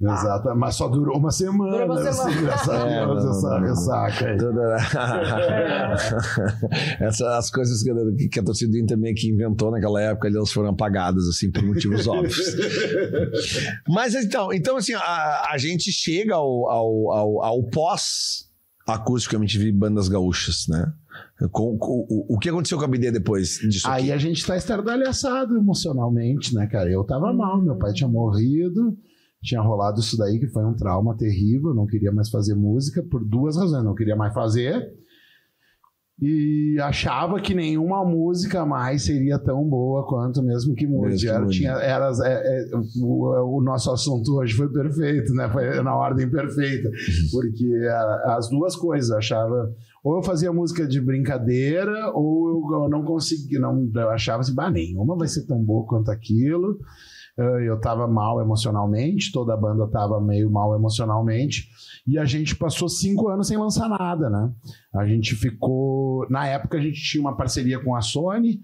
[0.03, 1.71] Exato, mas só durou uma semana.
[1.71, 2.31] Durou uma semana.
[2.31, 3.69] Assim, graças a É, Deus, não, essa não, não.
[3.69, 4.37] ressaca aí.
[4.37, 4.77] Toda...
[7.01, 10.53] Essas as coisas que, que a torcida do Inter meio que inventou naquela época, elas
[10.53, 12.37] foram apagadas, assim, por motivos óbvios.
[13.89, 20.09] Mas então, então assim, a, a gente chega ao, ao, ao, ao pós-acústico MTV Bandas
[20.09, 20.93] Gaúchas, né?
[21.51, 24.03] Com, com- o, o que aconteceu com a BD depois disso aqui?
[24.05, 26.91] Aí a gente tá estardalhaçado emocionalmente, né, cara?
[26.91, 28.97] Eu tava mal, meu pai tinha morrido,
[29.43, 33.03] tinha rolado isso daí, que foi um trauma terrível, eu não queria mais fazer música
[33.03, 33.85] por duas razões.
[33.85, 34.93] Não queria mais fazer
[36.21, 41.27] e achava que nenhuma música mais seria tão boa quanto mesmo que mude.
[41.29, 45.49] Era, tinha, era, é, é, o, o nosso assunto hoje foi perfeito, né?
[45.51, 46.89] Foi na ordem perfeita,
[47.33, 49.75] porque a- as duas coisas eu achava
[50.05, 54.71] ou eu fazia música de brincadeira, ou eu não conseguia, não, eu achava assim, bah,
[54.71, 56.79] nenhuma vai ser tão boa quanto aquilo.
[57.39, 61.69] Eh, Eu tava mal emocionalmente, toda a banda tava meio mal emocionalmente,
[62.07, 64.51] e a gente passou cinco anos sem lançar nada, né?
[64.95, 66.27] A gente ficou.
[66.29, 68.61] Na época a gente tinha uma parceria com a Sony.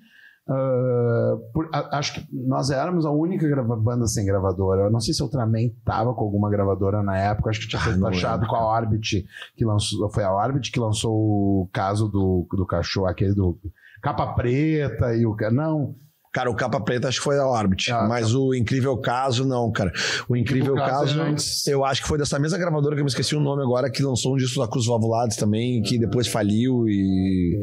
[0.50, 4.82] ah, por- a- acho que nós éramos a única grava- banda sem gravadora.
[4.84, 7.50] Eu não sei se Ultraman tava com alguma gravadora na época.
[7.50, 8.48] Acho que tinha Ah, feito não achado lembro.
[8.48, 10.10] com a Orbit, que lançou.
[10.10, 13.58] Foi a Orbit que lançou o caso do, do cachorro, aquele do
[14.00, 15.36] capa preta e o.
[15.52, 15.94] Não,
[16.38, 19.72] Cara, o Capa Preta acho que foi da Orbit, Ah, mas o Incrível Caso não,
[19.72, 19.90] cara.
[20.28, 21.66] O Incrível Caso Caso, é antes.
[21.66, 24.00] eu acho que foi dessa mesma gravadora que eu me esqueci o nome agora, que
[24.04, 27.58] lançou um disco da Cruz Valvulados também, que depois faliu e...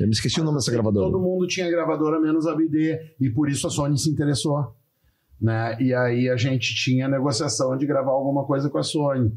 [0.00, 1.04] Eu me esqueci o nome dessa gravadora.
[1.04, 4.74] Todo mundo tinha gravadora menos a BD e por isso a Sony se interessou,
[5.38, 5.76] né?
[5.78, 9.32] E aí a gente tinha negociação de gravar alguma coisa com a Sony.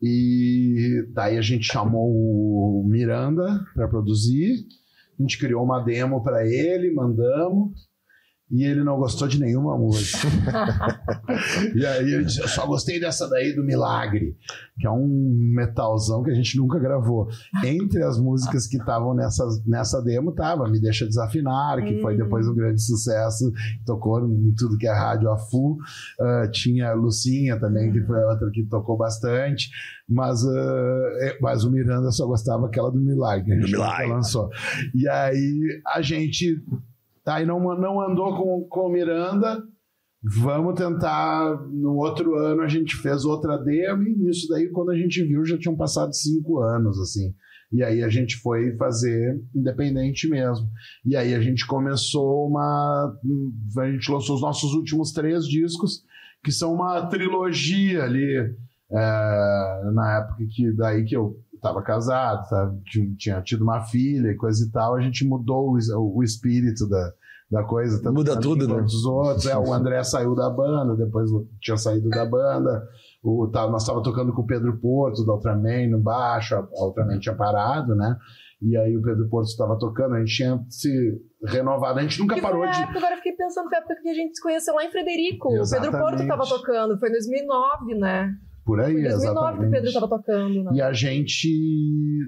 [0.00, 4.54] E daí a gente chamou o Miranda para produzir.
[5.18, 7.87] A gente criou uma demo para ele, mandamos.
[8.50, 10.26] E ele não gostou de nenhuma música.
[11.76, 14.34] e aí ele disse: Eu só gostei dessa daí do Milagre,
[14.78, 15.06] que é um
[15.54, 17.28] metalzão que a gente nunca gravou.
[17.64, 22.18] Entre as músicas que estavam nessa, nessa demo, tava Me Deixa Desafinar, que foi Hum.
[22.18, 23.52] depois um grande sucesso,
[23.84, 25.76] tocou em tudo que é rádio a full.
[26.20, 29.68] Ah, tinha Lucinha também, que foi outra que tocou bastante.
[30.08, 30.40] Mas,
[31.20, 34.06] é- mas o Miranda só gostava aquela do Milagre, que a gente Do Milagre.
[34.08, 34.48] lançou.
[34.94, 36.62] E aí a gente
[37.28, 39.62] aí não, não andou com, com o Miranda.
[40.22, 41.56] Vamos tentar.
[41.70, 45.44] No outro ano a gente fez outra demo, e nisso daí, quando a gente viu,
[45.44, 47.32] já tinham passado cinco anos, assim.
[47.70, 50.66] E aí a gente foi fazer independente mesmo.
[51.04, 53.14] E aí a gente começou uma.
[53.78, 56.02] A gente lançou os nossos últimos três discos,
[56.42, 58.36] que são uma trilogia ali.
[58.90, 62.74] é, na época que daí que eu estava casado, tá?
[63.18, 67.12] tinha, tido uma filha e coisa e tal, a gente mudou o, o espírito da,
[67.50, 68.02] da coisa.
[68.02, 68.82] tanto Muda tudo, né?
[68.82, 69.46] os outros.
[69.46, 71.30] É, o André saiu da banda, depois
[71.60, 72.86] tinha saído da banda.
[73.22, 76.84] O, tá, nós estávamos tocando com o Pedro Porto, da Ultraman, no baixo, a, a
[76.84, 78.16] Ultraman tinha parado, né?
[78.60, 80.90] E aí o Pedro Porto estava tocando, a gente tinha se
[81.44, 82.82] renovado, a gente nunca parou a de.
[82.82, 84.90] época, agora eu fiquei pensando, foi a época que a gente se conheceu lá em
[84.90, 85.48] Frederico.
[85.48, 86.00] O Pedro Exatamente.
[86.00, 88.34] Porto tava tocando, foi em 2009, né?
[88.68, 89.70] Por aí, Foi em 2009 que o exatamente.
[89.70, 90.72] Pedro tava tocando, né?
[90.74, 91.48] E a gente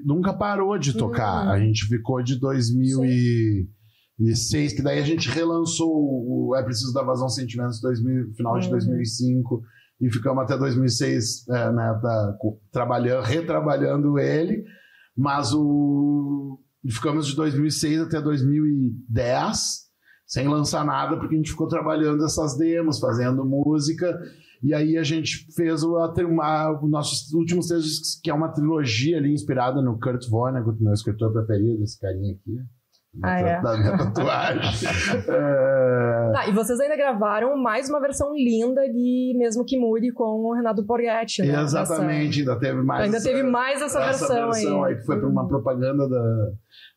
[0.07, 1.45] nunca parou de tocar.
[1.45, 1.53] Uhum.
[1.53, 7.28] A gente ficou de 2006, que daí a gente relançou o É Preciso da Vazão
[7.28, 8.72] Sentimentos 2000, final de Uhum.
[8.72, 9.62] 2005
[10.01, 12.01] e ficamos até 2006 é, né,
[12.72, 14.64] trabalhando, retrabalhando ele,
[15.14, 19.91] mas o ficamos de 2006 até 2010
[20.26, 24.18] sem lançar nada porque a gente ficou trabalhando essas demos, fazendo música
[24.62, 29.16] e aí a gente fez o, a, nossos últimos três discos, que é uma trilogia
[29.16, 32.58] ali inspirada no Kurt Vonnegut, meu escritor preferido, esse carinha aqui.
[33.24, 33.61] Ah, é?
[33.61, 34.61] Da minha tatuagem.
[35.28, 40.22] É, Tá, e vocês ainda gravaram mais uma versão linda de Mesmo Que Mude com
[40.24, 41.61] o Renato Borghetti, né?
[41.61, 43.02] Exatamente, ainda teve mais.
[43.04, 44.96] Ainda teve mais essa, versão, aí.
[44.96, 46.22] que foi para uma propaganda da,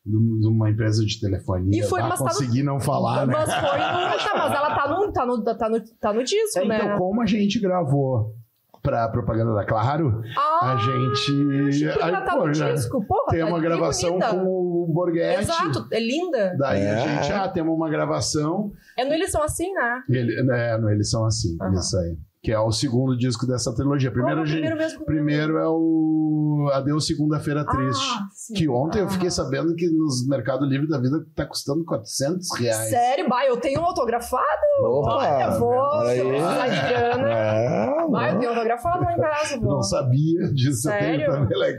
[0.06, 1.80] de uma empresa de telefonia.
[1.80, 3.32] E foi- Bah, mas tá no- consegui não falar, né?
[3.34, 4.24] Mas foi no.
[4.24, 6.76] Tá, mas ela tá no, tá no, tá no, tá no disco, É, né?
[6.80, 8.34] então, como a gente gravou
[8.82, 11.32] pra propaganda da Claro, Ah, a gente.
[11.32, 13.30] aí, ela tá pô, no já disco, porra.
[13.30, 15.42] Tem tá uma gravação com o Borghetti.
[15.42, 16.54] Exato, é linda.
[16.58, 16.90] Daí É.
[16.90, 18.72] a gente, ah, temos uma gravação.
[18.96, 20.02] É no Eles São Assim, né?
[20.08, 21.74] Ele, né, no Eles São Assim, Aham.
[21.74, 22.16] isso aí.
[22.44, 24.10] Que é o segundo disco dessa trilogia.
[24.12, 25.04] Primeiro, Qual é o primeiro mesmo?
[25.06, 28.04] primeiro é o Adeus Segunda-feira Triste.
[28.18, 28.28] Ah.
[28.54, 29.08] Que ontem eu Ah.
[29.08, 32.90] fiquei sabendo que nos Mercado Livre da Vida tá custando 400 reais.
[32.90, 34.44] Sério, bah, eu tenho um autografado.
[34.82, 35.14] Opa!
[35.16, 36.04] Olha, vou.
[36.12, 37.28] eu precisar de grana.
[37.30, 39.70] É, Bah, eu tenho autografado lá em casa, Eu vou.
[39.76, 41.18] não sabia disso, eu Sério?
[41.32, 41.78] tenho também.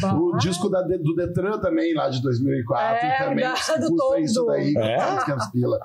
[0.00, 0.14] Bah.
[0.14, 4.18] O disco da, do Detran também, lá de 2004, É, também da- custa do todo.
[4.18, 4.96] isso daí, É?
[4.96, 5.78] 400, 500 pila.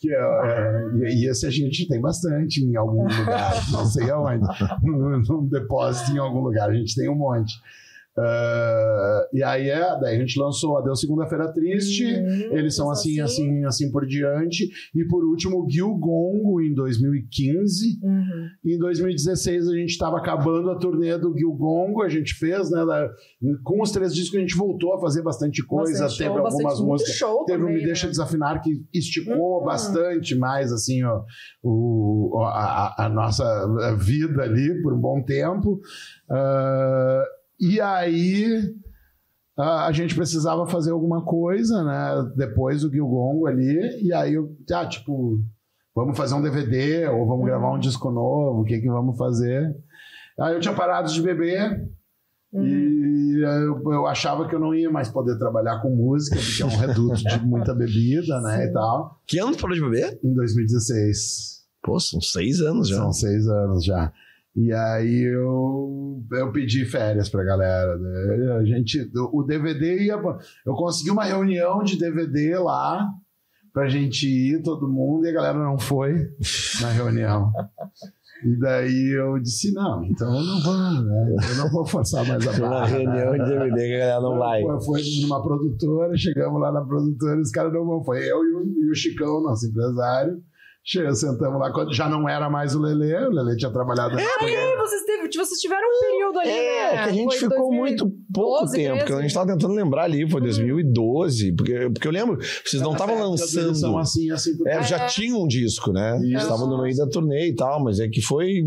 [0.00, 4.44] Que é, é, e- esse a gente tem bastante em algum lugar, não sei aonde,
[4.82, 7.54] num depósito em algum lugar, a gente tem um monte.
[8.16, 13.20] Ah, e aí é, daí a gente lançou Adeus Segunda-feira Triste, Hum, eles são assim,
[13.20, 13.44] assim.
[13.60, 14.68] assim, assim por diante.
[14.94, 17.98] E por último, Gil Gongo em 2015.
[18.02, 18.48] Uhum.
[18.64, 22.84] Em 2016 a gente estava acabando a turnê do Gil Gongo, a gente fez, né?
[22.84, 23.10] da-
[23.62, 26.80] com os três discos a gente voltou a fazer bastante coisa, Bastante teve show, algumas
[26.80, 27.14] músicas.
[27.14, 28.10] show Teve também, Me Deixa né?
[28.12, 29.64] Desafinar, que esticou Hum.
[29.64, 31.22] bastante mais assim, ó,
[31.62, 33.44] o, a, a- nossa
[33.98, 35.80] vida ali por um bom tempo.
[36.30, 37.24] Ah,
[37.60, 38.74] e aí
[39.56, 42.32] a gente precisava fazer alguma coisa, né?
[42.36, 45.38] Depois do Gil Gongo ali, e aí eu, ah, tipo,
[45.94, 49.74] vamos fazer um DVD ou vamos gravar um disco novo, o que que vamos fazer?
[50.40, 51.88] Aí eu tinha parado de beber
[52.52, 56.66] e eu, eu achava que eu não ia mais poder trabalhar com música, porque é
[56.66, 60.18] um reduto de muita bebida, né, e tal, Que ano tu parou de beber?
[60.24, 61.62] em 2016.
[61.82, 62.96] Pô, são seis anos já.
[62.96, 64.12] São seis anos já.
[64.56, 67.96] E aí eu, eu pedi férias pra galera.
[67.98, 68.52] né?
[68.60, 70.14] A gente, o DVD ia.
[70.64, 73.04] Eu consegui uma reunião de DVD lá
[73.72, 76.14] pra gente ir, todo mundo, e a galera não foi
[76.80, 77.50] na reunião.
[78.44, 81.34] E daí eu disse, não, então eu não vou, né?
[81.50, 82.86] Eu não vou forçar mais a Foi barra.
[82.86, 83.38] reunião né?
[83.44, 84.62] de DVD que a galera não vai.
[84.62, 88.04] Foi, foi numa produtora, chegamos lá na produtora, os caras não vão.
[88.04, 90.40] Foi eu e o, e o Chicão, nosso empresário.
[90.86, 94.18] Chega, sentamos lá, quando já não era mais o Lelê, o Lelê tinha trabalhado.
[94.20, 97.02] Ih, vocês, teve, vocês tiveram um período ali, É, né?
[97.04, 100.02] que a gente Foi ficou 2012, muito pouco tempo, porque a gente tava tentando lembrar
[100.04, 103.96] ali, foi 2012, porque, porque eu lembro, vocês não estavam lançando.
[103.98, 106.18] assim, assim, porque É, já tinha um disco, né?
[106.22, 106.36] Isso.
[106.42, 108.60] Estavam no meio da turnê e tal, mas é que foi.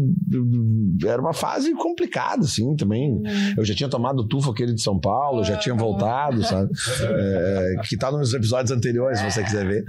[1.06, 3.22] Era uma fase complicada, assim, também.
[3.56, 6.72] Eu já tinha tomado tufo aquele de São Paulo, já tinha voltado, sabe?
[7.08, 9.84] É, que tá nos episódios anteriores, se você quiser ver.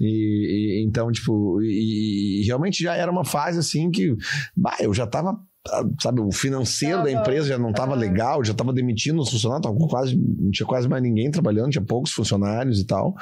[0.00, 4.16] E, e- então, tipo, e, e realmente já era uma fase assim que.
[4.56, 5.38] Bah, eu já tava.
[6.02, 7.12] Sabe, o financeiro da Tava.
[7.12, 10.86] empresa já não estava legal, já estava demitindo os funcionários, tava quase, não tinha quase
[10.86, 13.14] mais ninguém trabalhando, tinha poucos funcionários e tal.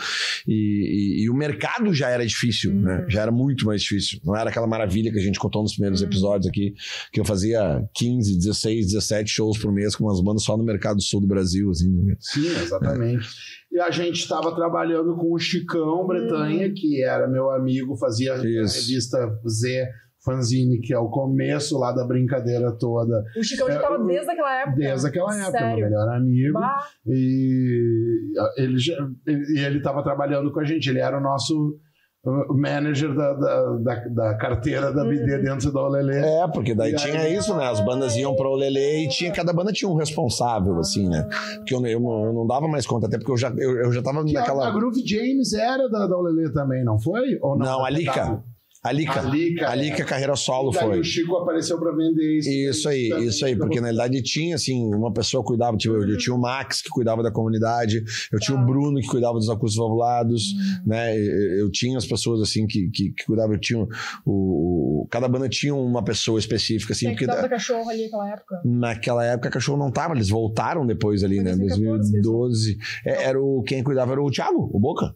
[0.48, 3.06] E, e- e o mercado já era difícil, né?
[3.08, 4.18] Já era muito mais difícil.
[4.24, 6.74] Não era aquela maravilha que a gente contou nos primeiros episódios aqui,
[7.12, 11.00] que eu fazia 15, 16, 17 shows por mês com umas bandas só no mercado
[11.00, 11.92] sul do Brasil, assim.
[12.02, 12.16] né?
[12.18, 13.28] Sim, exatamente.
[13.70, 18.36] E a gente estava trabalhando com o Chicão Bretanha, que era meu amigo, fazia a
[18.42, 19.18] revista
[19.48, 19.86] Z
[20.24, 24.30] Fanzine, que é o começo lá da brincadeira toda, O Chicão já É, tava desde
[24.30, 24.76] aquela época.
[24.76, 25.84] desde aquela época, meu Sério?
[25.84, 26.52] melhor amigo.
[26.54, 28.18] Bah, E
[28.56, 31.76] ele já- e ele estava trabalhando com a gente, ele era o nosso
[32.24, 36.20] uh, manager da, da, da, da carteira da BD dentro da Olelê.
[36.20, 37.66] É, porque daí E tinha aí- isso, né?
[37.68, 41.28] As bandas iam pro Lelê e tinha, cada banda tinha um responsável, assim, né?
[41.56, 43.92] Porque eu, eu, não- eu não dava mais conta, até porque eu já, eu, eu
[43.92, 44.68] já tava Que naquela.
[44.68, 47.38] A Groove James era da, da Olelê também, não foi?
[47.42, 48.44] Ou Não, Da a Lica.
[48.82, 48.88] PW?
[48.88, 49.20] A Lica.
[49.20, 50.04] A Lica, A Lica, é.
[50.04, 51.00] carreira solo E daí foi.
[51.00, 52.50] o Chico apareceu para vender isso.
[52.50, 56.08] Isso aí, também isso aí, porque na realidade tinha, assim, uma pessoa cuidava, tipo, eu,
[56.08, 58.02] eu tinha o Max que cuidava da comunidade,
[58.32, 58.62] eu tinha Tá.
[58.62, 60.42] o Bruno que cuidava dos acústicos valvulados,
[60.84, 63.78] né, eu, eu tinha as pessoas, assim, que, que, que cuidavam, eu tinha
[64.26, 67.88] o, o- cada banda tinha uma pessoa específica, assim, quem que porque tava da cachorro
[67.88, 68.60] ali naquela época?
[68.64, 72.26] naquela época a cachorro não tava, eles voltaram depois ali, Foi né, 2014 que eles
[72.26, 75.14] 2012, É, era o, quem cuidava era o Thiago, o Boca.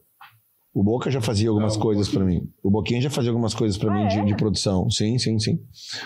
[0.79, 2.41] O Boca já fazia algumas Ah, o coisas pra Boquinha.
[2.43, 2.51] mim.
[2.63, 4.09] O Boquinha já fazia algumas coisas pra Ah, mim é?
[4.09, 4.91] de, de produção.
[4.91, 5.59] Sim, sim, sim.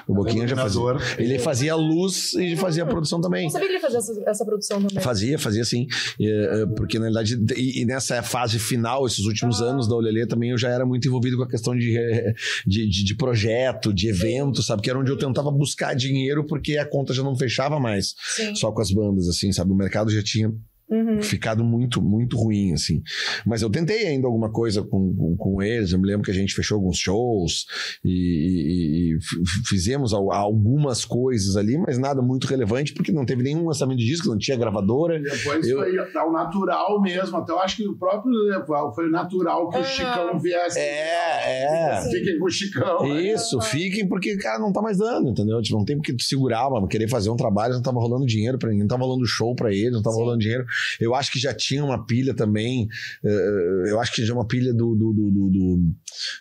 [0.07, 0.81] O Boquinha já fazia.
[1.19, 3.43] Ele fazia luz e fazia produção também.
[3.47, 5.03] Não sabia que ele fazia essa, essa produção também.
[5.03, 5.89] Fazia, fazia sim.
[6.21, 9.65] É, é, Porque, na verdade, e, e nessa fase final, esses últimos Ah.
[9.71, 12.33] anos da Olelê, também eu já era muito envolvido com a questão de, é,
[12.65, 14.83] de, de, de projeto, de evento, sabe?
[14.83, 18.55] Que era onde eu tentava buscar dinheiro porque a conta já não fechava mais Sim.
[18.55, 19.73] só com as bandas, assim, sabe?
[19.73, 20.55] O mercado já tinha
[20.91, 21.23] Uhum.
[21.23, 23.03] ficado muito, muito ruim, assim.
[23.47, 25.93] Mas eu tentei ainda alguma coisa com, com, com eles.
[25.93, 27.67] Eu me lembro que a gente fechou alguns shows
[28.05, 29.19] e, e- e
[29.69, 34.07] fizemos al- algumas coisas ali, mas nada muito relevante, porque não teve nenhum lançamento de
[34.07, 35.19] disco, não tinha gravadora.
[35.19, 37.37] E Depois Eu- foi ao natural mesmo.
[37.37, 39.81] Até eu acho que o próprio Leval foi natural que Ah.
[39.81, 40.79] o Chicão viesse.
[40.79, 42.03] É, é.
[42.11, 43.03] Fiquem com o Chicão.
[43.09, 43.23] né?
[43.33, 45.61] Isso, fiquem porque, cara, não tá mais dando, entendeu?
[45.63, 48.59] Tipo, não tem porque tu segurar, mano, querer fazer um trabalho, não tava rolando dinheiro
[48.59, 50.23] pra ninguém, não tava rolando show pra eles, não tava Sim.
[50.23, 50.65] rolando dinheiro.
[51.01, 52.89] Eu acho que já tinha uma pilha também.
[53.25, 55.95] eh, eu acho que já uma pilha do, do, do, do- do-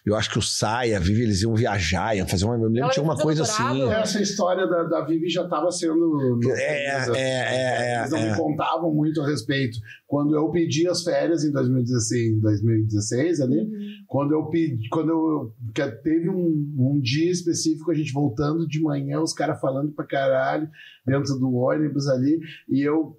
[0.05, 2.55] Eu acho que o Sai, a Vivi, eles iam viajar, iam fazer uma.
[2.55, 3.89] Eu me lembro que tinha uma coisa assim.
[3.91, 6.39] Essa história da, da Vivi já estava sendo.
[6.51, 8.31] É, é, é, é, Eles não é.
[8.31, 9.77] me contavam muito a respeito.
[10.07, 13.79] Quando eu pedi as férias em 2016, em 2016 ali, Uhum.
[14.09, 15.53] Quando eu pedi, quando eu
[16.03, 20.67] teve um, um dia específico, a gente voltando de manhã, os caras falando pra caralho
[21.05, 23.15] dentro do ônibus ali, e eu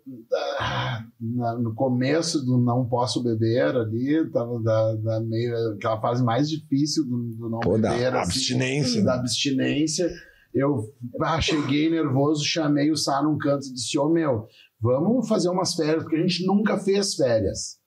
[0.59, 6.24] ah, na- no começo do não posso beber ali, tava da, da meio aquela fase
[6.24, 9.05] mais difícil do, do não Pô, da beber, assim, abstinência.
[9.05, 10.11] da abstinência.
[10.53, 14.49] Eu ah, cheguei nervoso, chamei o Sá num canto e disse: Ô meu,
[14.80, 17.80] vamos fazer umas férias, porque a gente nunca fez férias.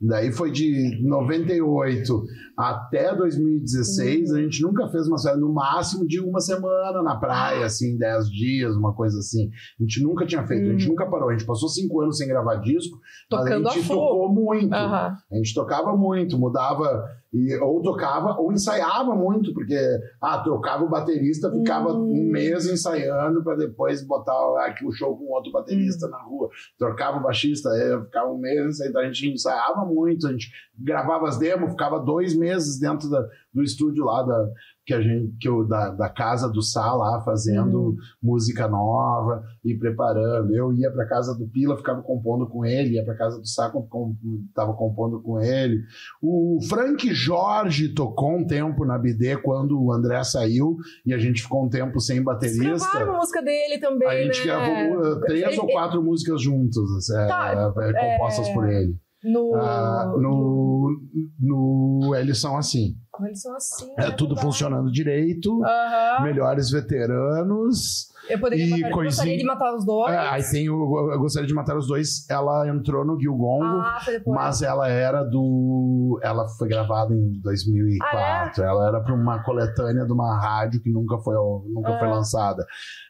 [0.00, 2.22] Daí foi de 98
[2.56, 7.64] até 2016, a gente nunca fez uma férias, no máximo de uma semana na praia,
[7.64, 9.48] assim, 10 dias, uma coisa assim.
[9.80, 10.90] A gente nunca tinha feito, a gente Uhum.
[10.90, 11.30] nunca parou.
[11.30, 13.96] A gente passou cinco anos sem gravar disco, Tocando mas a a gente full.
[13.96, 14.72] tocou muito.
[14.74, 15.16] Aham.
[15.32, 17.04] A gente tocava muito, mudava,
[17.34, 19.76] e, ou tocava, ou ensaiava muito, porque
[20.22, 22.12] ah, trocava o baterista, ficava Hum.
[22.12, 25.54] um mês ensaiando para depois botar aqui o show com outro Hum.
[25.54, 26.48] baterista na rua.
[26.78, 28.98] Trocava o baixista, é, ficava um mês ensaiando.
[29.00, 33.62] A gente ensaiava muito, a gente gravava as demos, ficava dois meses dentro da- do
[33.62, 34.48] estúdio lá da,
[34.86, 37.96] que a gente, que eu, da, da casa do Sá lá, fazendo Hum.
[38.22, 40.54] música nova e preparando.
[40.54, 43.70] Eu ia para casa do Pila, ficava compondo com ele, ia para casa do Sá,
[43.70, 44.14] com,
[44.54, 45.82] tava compondo com ele.
[46.22, 50.76] O Frank Jorge tocou um tempo na BD quando o André saiu
[51.06, 52.62] e a gente ficou um tempo sem baterista.
[52.62, 54.44] gravaram a música dele também, A gente né?
[54.44, 58.94] gravou uh, três ou quatro músicas juntos, é, Tá, é, compostas é, por ele.
[59.24, 59.54] No...
[59.54, 61.00] Ah, no,
[61.40, 62.94] no Eles São Assim.
[63.22, 63.92] Eles são assim.
[63.98, 64.10] É né?
[64.12, 66.24] tudo funcionando direito, Aham.
[66.24, 68.12] melhores veteranos.
[68.28, 70.10] Eu poderia E matar, eu gostaria coisinha- de matar os dois.
[70.14, 72.26] É, aí tem o Eu Gostaria de Matar os Dois.
[72.30, 73.64] Ela entrou no Gilgongo.
[73.64, 73.98] ah.
[74.26, 76.18] Mas ela era do.
[76.22, 78.64] Ela foi gravada em 2004.
[78.64, 81.34] Ah, Ela era para uma coletânea de uma rádio que nunca foi,
[81.70, 82.14] nunca foi Ah.
[82.14, 82.64] lançada.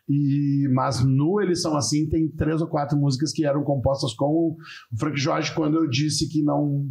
[0.08, 4.26] E, mas no Eles São Assim tem três ou quatro músicas que eram compostas com
[4.26, 4.56] o
[4.98, 5.54] Frank Jorge.
[5.54, 6.86] Quando eu disse que não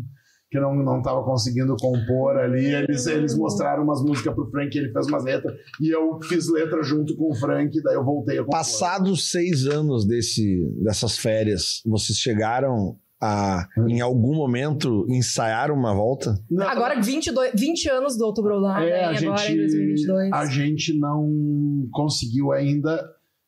[0.53, 4.91] que não não estava conseguindo compor ali, eles, eles mostraram umas músicas pro Frank, ele
[4.93, 5.51] fez umas letras
[5.81, 8.51] e eu fiz letra junto com o Frank, daí eu voltei a compor.
[8.59, 16.35] Passados seis anos desse, dessas férias, vocês chegaram a, em algum momento, ensaiar uma volta?
[16.51, 19.17] Não, Agora 22, 20 anos do Outubro Dourado, É, a hein?
[19.25, 20.31] Agora gente, em 2022.
[20.33, 23.03] a gente não conseguiu ainda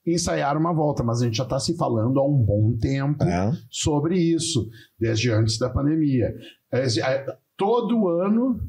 [0.08, 3.52] ensaiar uma volta, mas a gente já está se falando há um bom tempo É.
[3.72, 6.32] sobre isso, desde antes da pandemia.
[6.76, 8.60] É, é, Todo ano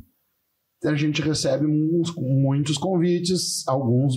[0.85, 4.15] a gente recebe uns- muitos convites, alguns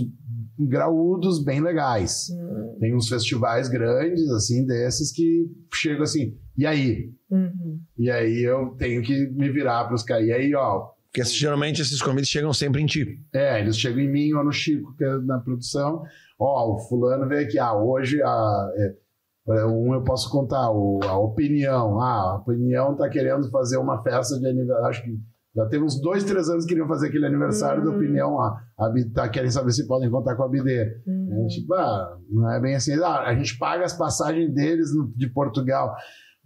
[0.60, 2.28] graúdos bem legais.
[2.32, 7.12] Hum, Tem uns festivais grandes, assim, desses que chegam assim, e aí?
[7.32, 7.80] uhum.
[7.98, 10.28] E aí eu tenho que me virar para os caras.
[10.28, 13.20] E aí, ó, Porque geralmente esses convites chegam sempre em ti.
[13.34, 16.04] É, eles chegam em mim ou no Chico, que é na produção.
[16.38, 18.96] Ó, o fulano veio aqui, ah, hoje a, é, é,
[19.66, 22.00] um eu posso contar, o, a opinião.
[22.02, 24.86] Ah, a opinião tá querendo fazer uma festa de aniversário.
[24.88, 25.18] Acho que
[25.56, 27.96] já tem uns dois, três anos que queriam fazer aquele aniversário da Hum.
[27.96, 28.40] opinião.
[28.40, 30.82] Ah, a, Bi- tá, querem saber se podem contar com a BD.
[30.82, 31.50] A Uhum.
[31.50, 32.94] gente, ah, não é bem assim.
[33.02, 35.96] Ah, a gente paga as passagens deles no- de Portugal.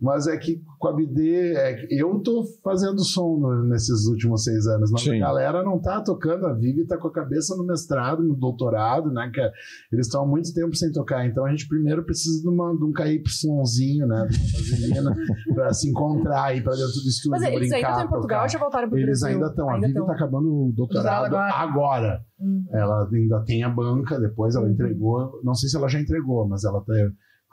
[0.03, 4.43] Mas é que com a BD, é que eu tô fazendo som no- nesses últimos
[4.43, 5.15] seis anos, mas Sim.
[5.15, 9.09] a galera não tá tocando, a Vivi tá com a cabeça no mestrado, no doutorado,
[9.09, 9.31] né?
[9.33, 9.51] Que é-
[9.93, 12.83] eles estão há muito tempo sem tocar, então a gente primeiro precisa de, uma, de
[12.83, 14.27] um KYzinho, né?
[14.29, 15.15] De uma vaselina,
[15.55, 18.21] pra se encontrar aí pra dentro do estúdio, Mas eles brincar, ainda estão em Portugal
[18.39, 18.43] tocar.
[18.43, 19.37] ou já voltaram para o Eles Brasil?
[19.37, 20.05] ainda estão, a Vivi tão.
[20.05, 22.21] tá acabando o doutorado Doutorado agora.
[22.39, 22.65] Uhum.
[22.73, 24.71] Ela ainda tem a banca, depois ela Uhum.
[24.73, 25.39] entregou.
[25.43, 26.93] Não sei se ela já entregou, mas ela tá-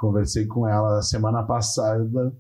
[0.00, 2.32] conversei com ela semana passada,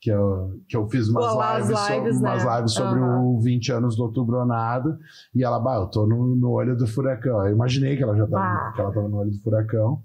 [0.00, 2.56] que eu, que eu fiz umas Pô, lá as lives, sobre, lives, umas né?
[2.56, 3.20] lives sobre Aham.
[3.20, 4.98] o 20 anos do Outubro Nada.
[5.34, 7.46] E ela, bah, eu tô no, no olho do furacão.
[7.46, 8.72] Eu imaginei que ela já tava, Bah.
[8.74, 10.02] que ela tava no olho do furacão.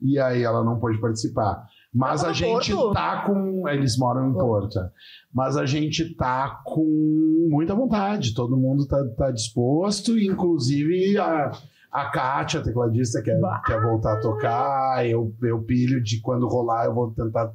[0.00, 1.64] E aí ela não pôde participar.
[1.92, 2.92] Mas Tava a gente Porto?
[2.92, 3.68] tá com.
[3.68, 4.74] Eles moram em Porto.
[4.74, 4.90] Porto.
[5.32, 8.34] Mas a gente tá com muita vontade.
[8.34, 11.50] Todo mundo tá, tá disposto, inclusive a.
[11.90, 13.62] A Kátia, a tecladista, quer, Bah.
[13.66, 15.06] quer voltar a tocar.
[15.08, 17.50] Eu, eu pilho de quando rolar, eu vou tentar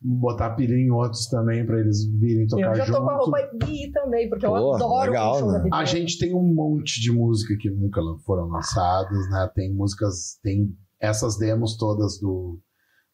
[0.00, 2.96] botar pilha em outros também para eles virem tocar Eu já junto.
[2.98, 5.68] tô com a roupa Bi também, porque eu Pô, adoro legal, show né?
[5.72, 9.50] A gente tem um monte de música que nunca foram lançadas, né?
[9.54, 12.58] Tem músicas, tem essas demos todas do,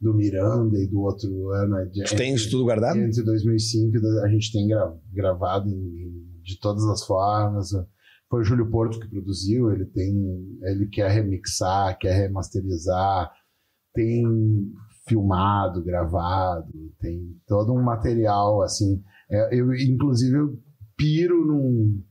[0.00, 1.76] do Miranda e do outro ano.
[1.78, 2.98] é de- Tu tem isso tudo guardado?
[2.98, 7.70] Entre 2005 e do- a gente tem gra- gravado em- em- de todas as formas.
[8.32, 13.30] Foi o Júlio Porto que produziu, ele tem, ele quer remixar, quer remasterizar,
[13.92, 14.24] tem
[15.06, 19.02] filmado, gravado, tem todo um material assim.
[19.30, 20.58] É, eu, inclusive, eu
[20.96, 22.02] piro num,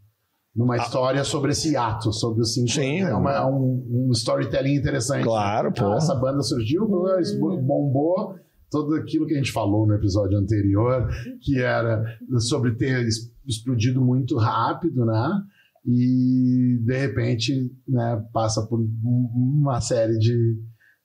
[0.56, 3.00] numa história sobre esse ato, sobre o cinco Sim.
[3.02, 5.24] É, uma- é um, um storytelling interessante.
[5.24, 5.88] Claro, pô.
[5.92, 6.88] Ah, essa banda surgiu,
[7.20, 8.36] isso bombou
[8.70, 11.10] tudo aquilo que a gente falou no episódio anterior,
[11.42, 12.04] que era
[12.38, 13.08] sobre ter
[13.48, 15.42] explodido muito rápido, né?
[15.86, 20.38] E de repente, né, passa por um- uma série de,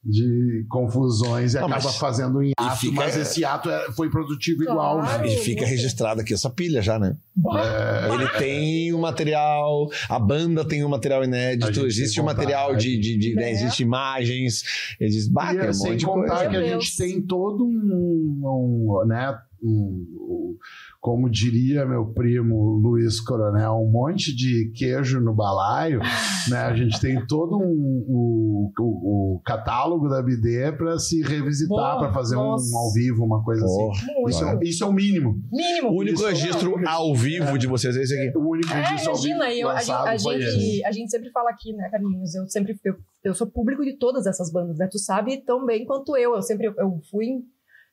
[0.04, 4.08] de confusões e Não, acaba mas- fazendo um hiato, fica- mas esse ato é- foi
[4.10, 5.00] produtivo igual.
[5.00, 5.22] Claro.
[5.22, 5.28] né?
[5.34, 7.16] E fica registrado aqui essa pilha já, né?
[7.54, 12.68] É, Ele tem o material, a banda tem o material A inédito, existe o material
[12.68, 12.84] vontade.
[12.98, 13.52] de, de, de- né, É.
[13.52, 14.62] existe imagens,
[15.00, 16.50] existe bah, E tem um sem monte de contar coisa.
[16.50, 19.55] que a gente tem todo um, um, né, um- um-
[21.00, 26.00] como diria meu primo Luiz Coronel, um monte de queijo no balaio,
[26.50, 26.58] né?
[26.58, 31.98] A gente tem todo um, o, o- o catálogo da BD para se revisitar, Boa,
[31.98, 34.06] para fazer um, ao vivo, uma coisa assim.
[34.14, 34.28] Muito.
[34.30, 35.40] Isso, é, isso é o mínimo.
[35.52, 35.90] Mínimo.
[35.90, 38.36] O único Isso é registro o- ao vivo de vocês é esse aqui.
[38.38, 41.50] O único É, registro ao vivo imagina, a, gente, a, gente, a gente sempre fala
[41.50, 42.34] aqui, né, Carlinhos?
[42.34, 42.94] Eu sempre eu,
[43.24, 44.88] eu sou público de todas essas bandas, né?
[44.90, 46.34] Tu sabe tão bem quanto eu.
[46.34, 47.44] Eu sempre eu fui.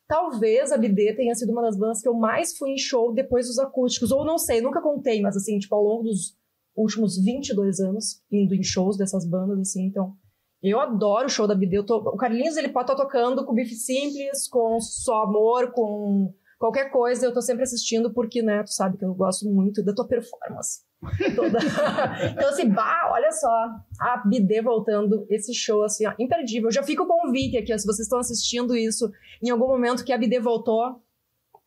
[0.07, 3.47] Talvez a BD tenha sido uma das bandas que eu mais fui em show depois
[3.47, 4.11] dos acústicos.
[4.11, 6.35] Ou não sei, nunca contei, mas assim, tipo, ao longo dos
[6.75, 10.13] últimos 22 anos, indo em shows dessas bandas, assim, então.
[10.61, 11.83] Eu adoro o show da BD.
[11.83, 16.89] Tô- o Carlinhos, ele pode estar tocando com Bife Simples, com Só Amor, com qualquer
[16.89, 17.25] coisa.
[17.25, 20.81] Eu tô sempre assistindo porque, né, tu sabe que eu gosto muito da tua performance.
[21.35, 21.59] Toda.
[22.31, 23.69] então, assim, bah, olha só.
[23.99, 26.71] A BD voltando, esse show, assim, ó, imperdível.
[26.71, 30.13] Já fica o convite aqui, ó, se vocês estão assistindo isso em algum momento que
[30.13, 31.01] a BD voltou.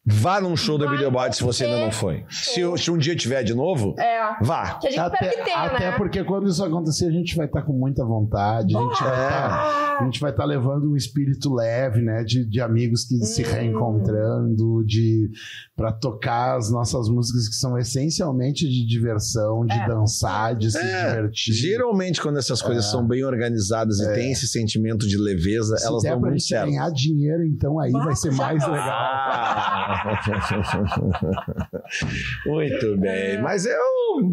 [0.08, 2.24] Vá num show da Videobot se você ainda não foi.
[2.30, 4.36] Se, se um dia tiver de novo, É.
[4.40, 4.74] vá.
[4.78, 5.96] Que a gente espera que Até, tenha, até né?
[5.96, 9.86] porque quando isso acontecer, a gente vai estar com muita vontade, a gente vai estar
[9.96, 12.22] Ah, A gente vai estar levando um espírito leve, né?
[12.22, 13.46] De, de amigos que se Hum.
[13.50, 15.30] reencontrando, de
[15.74, 19.86] para tocar as nossas músicas que são essencialmente de diversão, de É.
[19.88, 21.52] dançar, de se É, divertir.
[21.54, 22.88] Geralmente, quando essas coisas É.
[22.90, 26.40] são bem organizadas e tem esse sentimento de leveza, Se elas der dão pra muito
[26.40, 26.66] gente certo.
[26.70, 28.70] ganhar dinheiro, então aí Bah, vai ser mais tá.
[28.70, 28.86] legal.
[28.88, 29.95] Ah.
[32.46, 33.40] Muito bem.
[33.40, 33.78] Mas eu,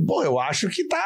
[0.05, 1.03] pô, eu acho que tá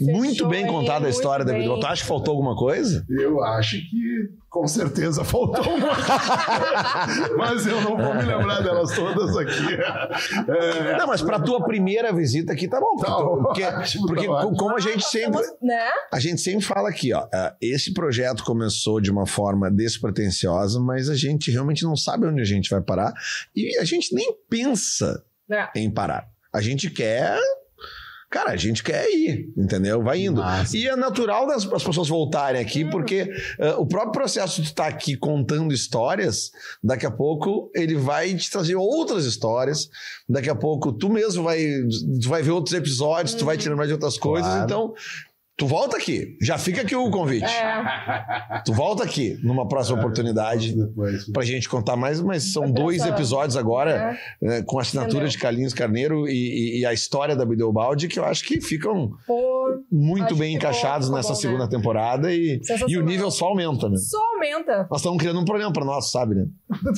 [0.00, 1.60] muito bem contada a história da bem.
[1.62, 1.80] Videobot.
[1.82, 3.04] Tu acha que faltou alguma coisa?
[3.08, 5.88] Eu acho que com certeza faltou uma.
[7.36, 9.74] Mas eu não vou me lembrar delas todas aqui.
[10.48, 12.96] É, Não, mas pra tua primeira visita aqui tá bom.
[12.96, 14.56] Porque, Tá porque, ótimo, porque tá ótimo.
[14.56, 15.40] como a gente sempre.
[15.62, 15.88] né?
[16.12, 17.26] A gente sempre fala aqui, ó.
[17.32, 22.40] ah, Esse projeto começou de uma forma despretensiosa, mas a gente realmente não sabe onde
[22.40, 23.12] a gente vai parar.
[23.54, 25.68] E a gente nem pensa É.
[25.76, 26.28] em parar.
[26.52, 27.38] A gente quer.
[28.30, 30.04] Cara, a gente quer ir, entendeu?
[30.04, 30.40] Vai indo.
[30.40, 30.76] Massa.
[30.76, 33.28] E é natural das, as pessoas voltarem aqui, porque
[33.58, 36.52] ah, o próprio processo de estar aqui contando histórias,
[36.82, 39.90] daqui a pouco ele vai te trazer outras histórias.
[40.28, 41.58] Daqui a pouco tu mesmo vai,
[42.22, 44.48] tu vai ver outros episódios, tu vai te lembrar de outras coisas.
[44.48, 44.64] Claro.
[44.64, 44.94] Então,
[45.60, 46.36] tu volta aqui.
[46.40, 47.44] Já fica aqui o convite.
[47.44, 48.62] É.
[48.64, 50.74] Tu volta aqui numa próxima oportunidade.
[50.74, 51.30] Depois.
[51.30, 54.46] Pra gente contar mais, mas são dois episódios agora, É.
[54.46, 55.28] né, com a assinatura Entendeu?
[55.28, 59.12] de Carlinhos Carneiro e, e- e a história da Bideobaldi, que eu acho que ficam
[59.26, 61.70] Pô, muito Acho bem encaixados ficou nessa bom, segunda né?
[61.70, 62.58] temporada e,
[62.88, 63.96] e o nível só aumenta, né?
[63.98, 64.86] só aumenta.
[64.90, 66.46] Nós estamos criando um problema pra nós, sabe, né?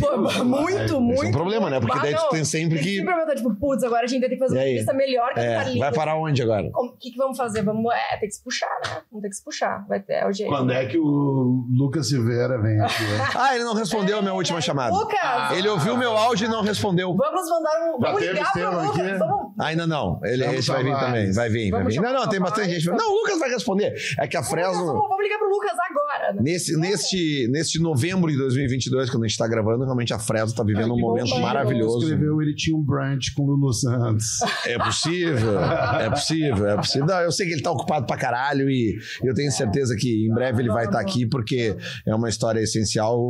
[0.01, 1.15] Pô, muito, muito.
[1.19, 1.81] Esse é um problema, né?
[1.81, 2.97] Porque daí tu tem sempre que.
[2.99, 5.41] Sempre estar tipo, putz, agora a gente vai ter que fazer uma entrevista melhor que
[5.41, 5.79] É, Carlinhos.
[5.81, 6.71] vai parar onde agora?
[6.75, 7.63] O que, que vamos fazer?
[7.63, 9.03] Vamos, é, tem que se puxar, né?
[9.11, 9.87] Vamos ter que se puxar.
[9.89, 10.49] Vai ter, é o jeito.
[10.51, 13.03] Quando é que o Lucas Silveira vem aqui?
[13.03, 13.23] né?
[13.35, 14.95] Ah, ele não respondeu a minha última chamada.
[14.95, 17.15] Lucas, Ele ouviu meu áudio e não respondeu.
[17.17, 17.99] vamos mandar um.
[18.01, 19.01] Vamos ligar pro Lucas.
[19.01, 19.19] aqui?
[19.19, 19.53] Vamos.
[19.61, 20.21] Ainda não.
[20.25, 21.33] Ele, o esse vai vir também.
[21.33, 22.03] Vai vir, vai Vamos vir.
[22.03, 22.87] Não, não, tem bastante gente.
[22.87, 23.95] Não, o Lucas vai responder.
[24.19, 24.85] É que a Fresno.
[24.87, 26.33] Vamos, vamos ligar pro Lucas agora.
[26.35, 26.43] Né?
[26.43, 30.63] Nesse, neste, neste novembro de 2022, quando a gente tá gravando, realmente a Fresno tá
[30.65, 31.99] vivendo Ah, um momento bom, maravilhoso.
[32.05, 34.27] Escreveu, ele tinha um brunch com o Lulu Santos.
[34.67, 35.59] É possível,
[36.01, 37.07] é possível, é possível.
[37.07, 38.32] Não, eu sei que ele tá ocupado pra caralho
[38.71, 41.77] e eu tenho certeza que em breve ele vai estar aqui porque
[42.07, 43.21] é uma história essencial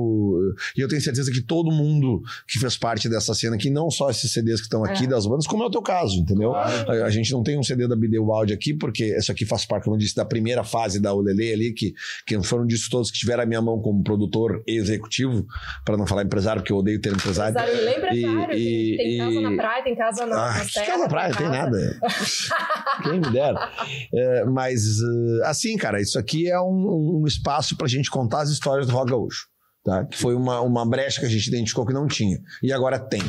[0.76, 4.10] e eu tenho certeza que todo mundo que fez parte dessa cena aqui, não só
[4.10, 5.06] esses CDs que estão aqui É.
[5.06, 6.54] das bandas, como é o teu caso, entendeu?
[6.54, 6.66] A,
[7.04, 9.84] a gente não tem um CD da Bideu Áudio aqui porque isso aqui faz parte,
[9.84, 11.94] como eu disse, da primeira fase da Ulele ali, que,
[12.26, 15.46] que foram disso todos que tiveram a minha mão como produtor executivo,
[15.84, 17.50] para não falar empresário, porque eu odeio ter empresário.
[17.52, 18.54] Empresário, ele é empresário.
[18.58, 20.86] E- tem, tem casa e- na praia, tem casa na, Ah, na que serra.
[20.86, 22.00] casa na praia, tem casa- nada.
[23.02, 23.70] Quem me dera.
[24.14, 24.91] É, mas,
[25.44, 29.10] assim, cara, isso aqui é um, um espaço pra gente contar as histórias do rock
[29.10, 29.46] gaúcho.
[29.84, 30.04] Tá?
[30.04, 32.38] Que foi uma, uma brecha que a gente identificou que não tinha.
[32.62, 33.20] E agora tem.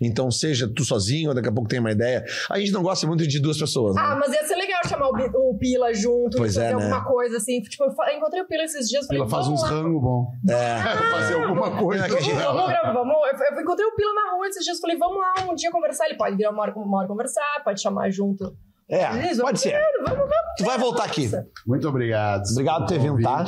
[0.00, 2.24] Então, seja tu sozinho, ou daqui a pouco tem uma ideia.
[2.50, 4.02] A gente não gosta muito de duas pessoas, né?
[4.02, 6.82] Ah, mas ia ser legal chamar o, o Pila junto, Pois fazer é, né?
[6.84, 7.60] alguma coisa assim.
[7.60, 9.06] Tipo, eu encontrei o Pila esses dias.
[9.06, 10.32] falei, Ela faz vamos uns rangos bom.
[10.48, 10.78] É.
[11.12, 12.04] fazer alguma coisa.
[12.06, 13.14] É que a gente- Vamos, gravar, vamos.
[13.14, 14.78] Eu, eu encontrei o Pila na rua esses dias.
[14.80, 16.06] Falei, vamos lá um dia conversar.
[16.06, 18.56] Ele pode vir uma hora, uma hora conversar, pode chamar junto.
[18.90, 19.78] É, Isso, pode ser.
[20.02, 20.34] Vamos, vamos.
[20.56, 21.30] Tu vai voltar aqui.
[21.66, 22.42] Muito obrigado.
[22.50, 23.44] Obrigado por ter vindo, tá?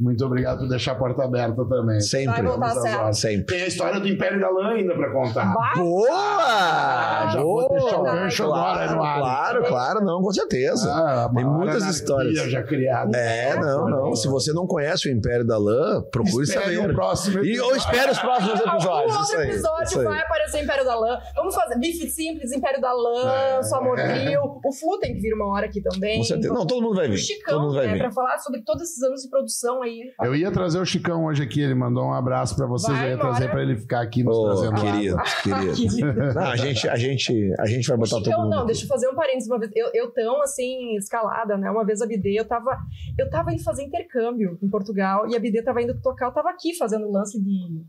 [0.00, 1.84] Muito obrigado por deixar a porta aberta também.
[1.96, 2.42] Vai Sempre.
[2.42, 2.98] voltar às certo.
[3.00, 3.18] horas.
[3.18, 3.44] Sempre.
[3.54, 5.52] Tem a história do Império da Lã ainda pra contar.
[5.54, 5.74] Vai.
[5.76, 7.30] Boa!
[7.32, 8.14] já vou deixar o Boa!
[8.16, 9.18] gancho agora no ar.
[9.18, 10.90] Claro, claro, não, com certeza.
[10.92, 12.50] Ah, Tem muitas histórias.
[12.50, 13.16] já criada.
[13.16, 14.14] É, não, não.
[14.16, 16.90] Se você não conhece o Império da Lã, procure Espere saber.
[16.90, 19.12] o próximo E, ou espere os próximos episódios.
[19.14, 20.04] Isso outro episódio isso aí.
[20.06, 21.18] vai aparecer Império da Lã.
[21.36, 23.62] Vamos fazer bife simples, Império da Lã, É.
[23.62, 24.40] só Morfil.
[24.68, 26.18] O Flu tem que vir uma hora aqui também.
[26.18, 26.52] Com certeza.
[26.54, 27.16] Não, todo mundo vai O vir.
[27.18, 27.92] Todo Chicão, mundo vai né?
[27.94, 27.98] vir.
[28.00, 30.00] Pra falar sobre todos esses anos de produção aí.
[30.22, 33.10] Eu ia trazer o Chicão hoje aqui, ele mandou um abraço pra vocês, Vai eu
[33.10, 33.30] ia embora.
[33.30, 35.30] trazer pra ele ficar aqui nos Ô, trazendo querido, água.
[35.42, 35.74] querido.
[35.88, 36.34] Querido.
[36.34, 38.50] Não, a gente, a gente, a gente vai O botar todo Chicão, mundo.
[38.50, 38.66] não, aqui.
[38.68, 39.48] deixa eu fazer um parênteses.
[39.48, 41.70] Uma vez, eu, eu tão, assim, escalada, né?
[41.70, 42.76] Uma vez a BD, eu tava,
[43.18, 46.50] eu tava indo fazer intercâmbio em Portugal e a BD tava indo tocar, eu tava
[46.50, 47.84] aqui fazendo lance de,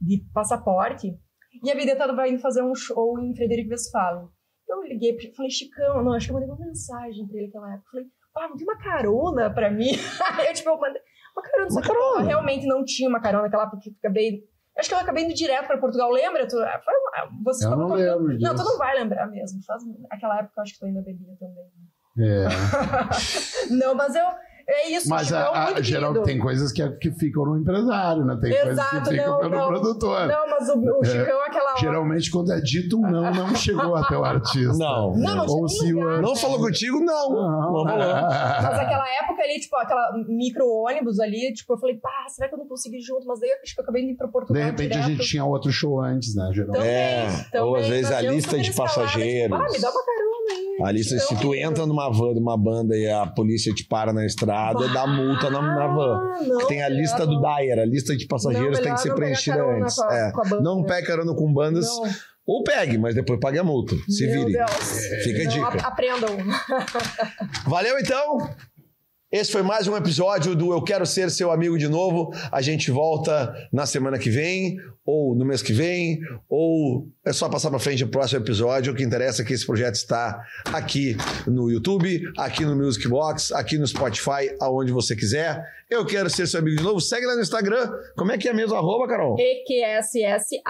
[0.00, 1.14] de passaporte
[1.62, 4.26] e a BD tava indo fazer um show em Frederico Westphalen.
[4.72, 7.74] Eu liguei, pra- falei, Chicão, não, acho que eu mandei uma mensagem pra ele naquela
[7.74, 7.90] época.
[7.90, 8.06] Falei,
[8.36, 9.90] ah, não tem uma carona pra mim?
[10.48, 11.00] eu, tipo, eu mandei
[11.36, 11.70] uma carona.
[11.70, 12.24] Uma que eu carona.
[12.26, 14.40] realmente não tinha uma carona naquela época, porque eu acabei...
[14.78, 16.46] Acho que eu acabei indo direto pra Portugal, lembra?
[16.48, 17.96] Tu, foi uma, você Eu não mim.
[17.96, 18.42] lembro disso.
[18.42, 19.62] Não, tu não vai lembrar mesmo.
[19.66, 21.70] Faz, aquela época eu acho que tu ainda bebia também.
[22.18, 22.46] É.
[23.70, 24.24] não, mas eu.
[24.68, 26.26] É isso, Mas Chicão, a, a, muito geral querido.
[26.26, 28.38] tem coisas que, que ficam no empresário, né?
[28.40, 29.68] Tem Exato, coisas que ficam não, pelo não.
[29.68, 30.26] produtor.
[30.26, 31.80] Não, mas o, o Chicão, aquela hora.
[31.80, 34.72] Geralmente, quando é dito um não, não chegou até o artista.
[34.76, 35.12] Não.
[35.16, 37.00] Não, não Ou se lugar, Não falou contigo?
[37.00, 37.30] Não.
[37.30, 37.86] Não falou.
[37.92, 42.58] Mas aquela época ali, tipo, aquela micro-ônibus ali, tipo, eu falei, pá, será que eu
[42.58, 43.26] não consigo ir junto?
[43.26, 45.06] Mas daí eu acho que eu acabei indo pra Portugal De repente direto.
[45.06, 46.86] a gente tinha outro show antes, né, geralmente?
[46.86, 49.58] É, também, ou às vezes a lista de escalada, passageiros.
[49.58, 50.88] Tipo, ah, me dá uma carona aí.
[50.88, 54.12] A lista, se Chicão, tu entra numa van, numa banda e a polícia te para
[54.12, 54.51] na estrada,
[54.92, 56.14] dá multa na, na van.
[56.16, 57.40] Ah, não, Que tem a lista do.
[57.40, 59.96] Dyer, a lista de passageiros Não, tem que ser preenchida antes.
[59.96, 60.32] com a- É.
[60.32, 60.60] com banda.
[60.62, 62.04] Não pegue carona com bandas, Não.
[62.46, 63.94] ou pegue, mas depois pague a multa.
[64.08, 64.58] Se Meu vire.
[64.58, 65.00] Deus.
[65.24, 65.66] Fica a dica.
[65.68, 66.36] ap- Aprendam.
[67.66, 68.48] Valeu então!
[69.32, 72.30] Esse foi mais um episódio do Eu Quero Ser Seu Amigo de novo.
[72.52, 74.76] A gente volta na semana que vem,
[75.06, 76.20] ou no mês que vem,
[76.50, 78.92] ou é só passar para frente o próximo episódio.
[78.92, 81.16] O que interessa é que esse projeto está aqui
[81.46, 85.64] no YouTube, aqui no Music Box, aqui no Spotify, aonde você quiser.
[85.88, 87.00] Eu quero ser seu amigo de novo.
[87.00, 87.90] Segue lá no Instagram.
[88.14, 89.36] Como é que é mesmo arroba, Carol?
[89.40, 90.60] E-Q-S-S-A-D-I-N.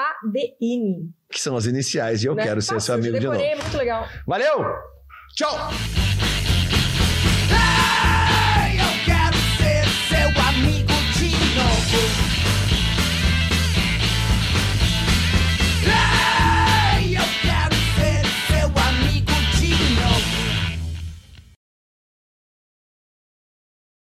[1.29, 2.45] Que são as iniciais de Eu né?
[2.45, 3.39] Quero Ser Nossa, Seu eu Amigo de novo.
[3.39, 4.07] decorei, muito legal.
[4.25, 4.65] Valeu!
[5.35, 6.12] Tchau!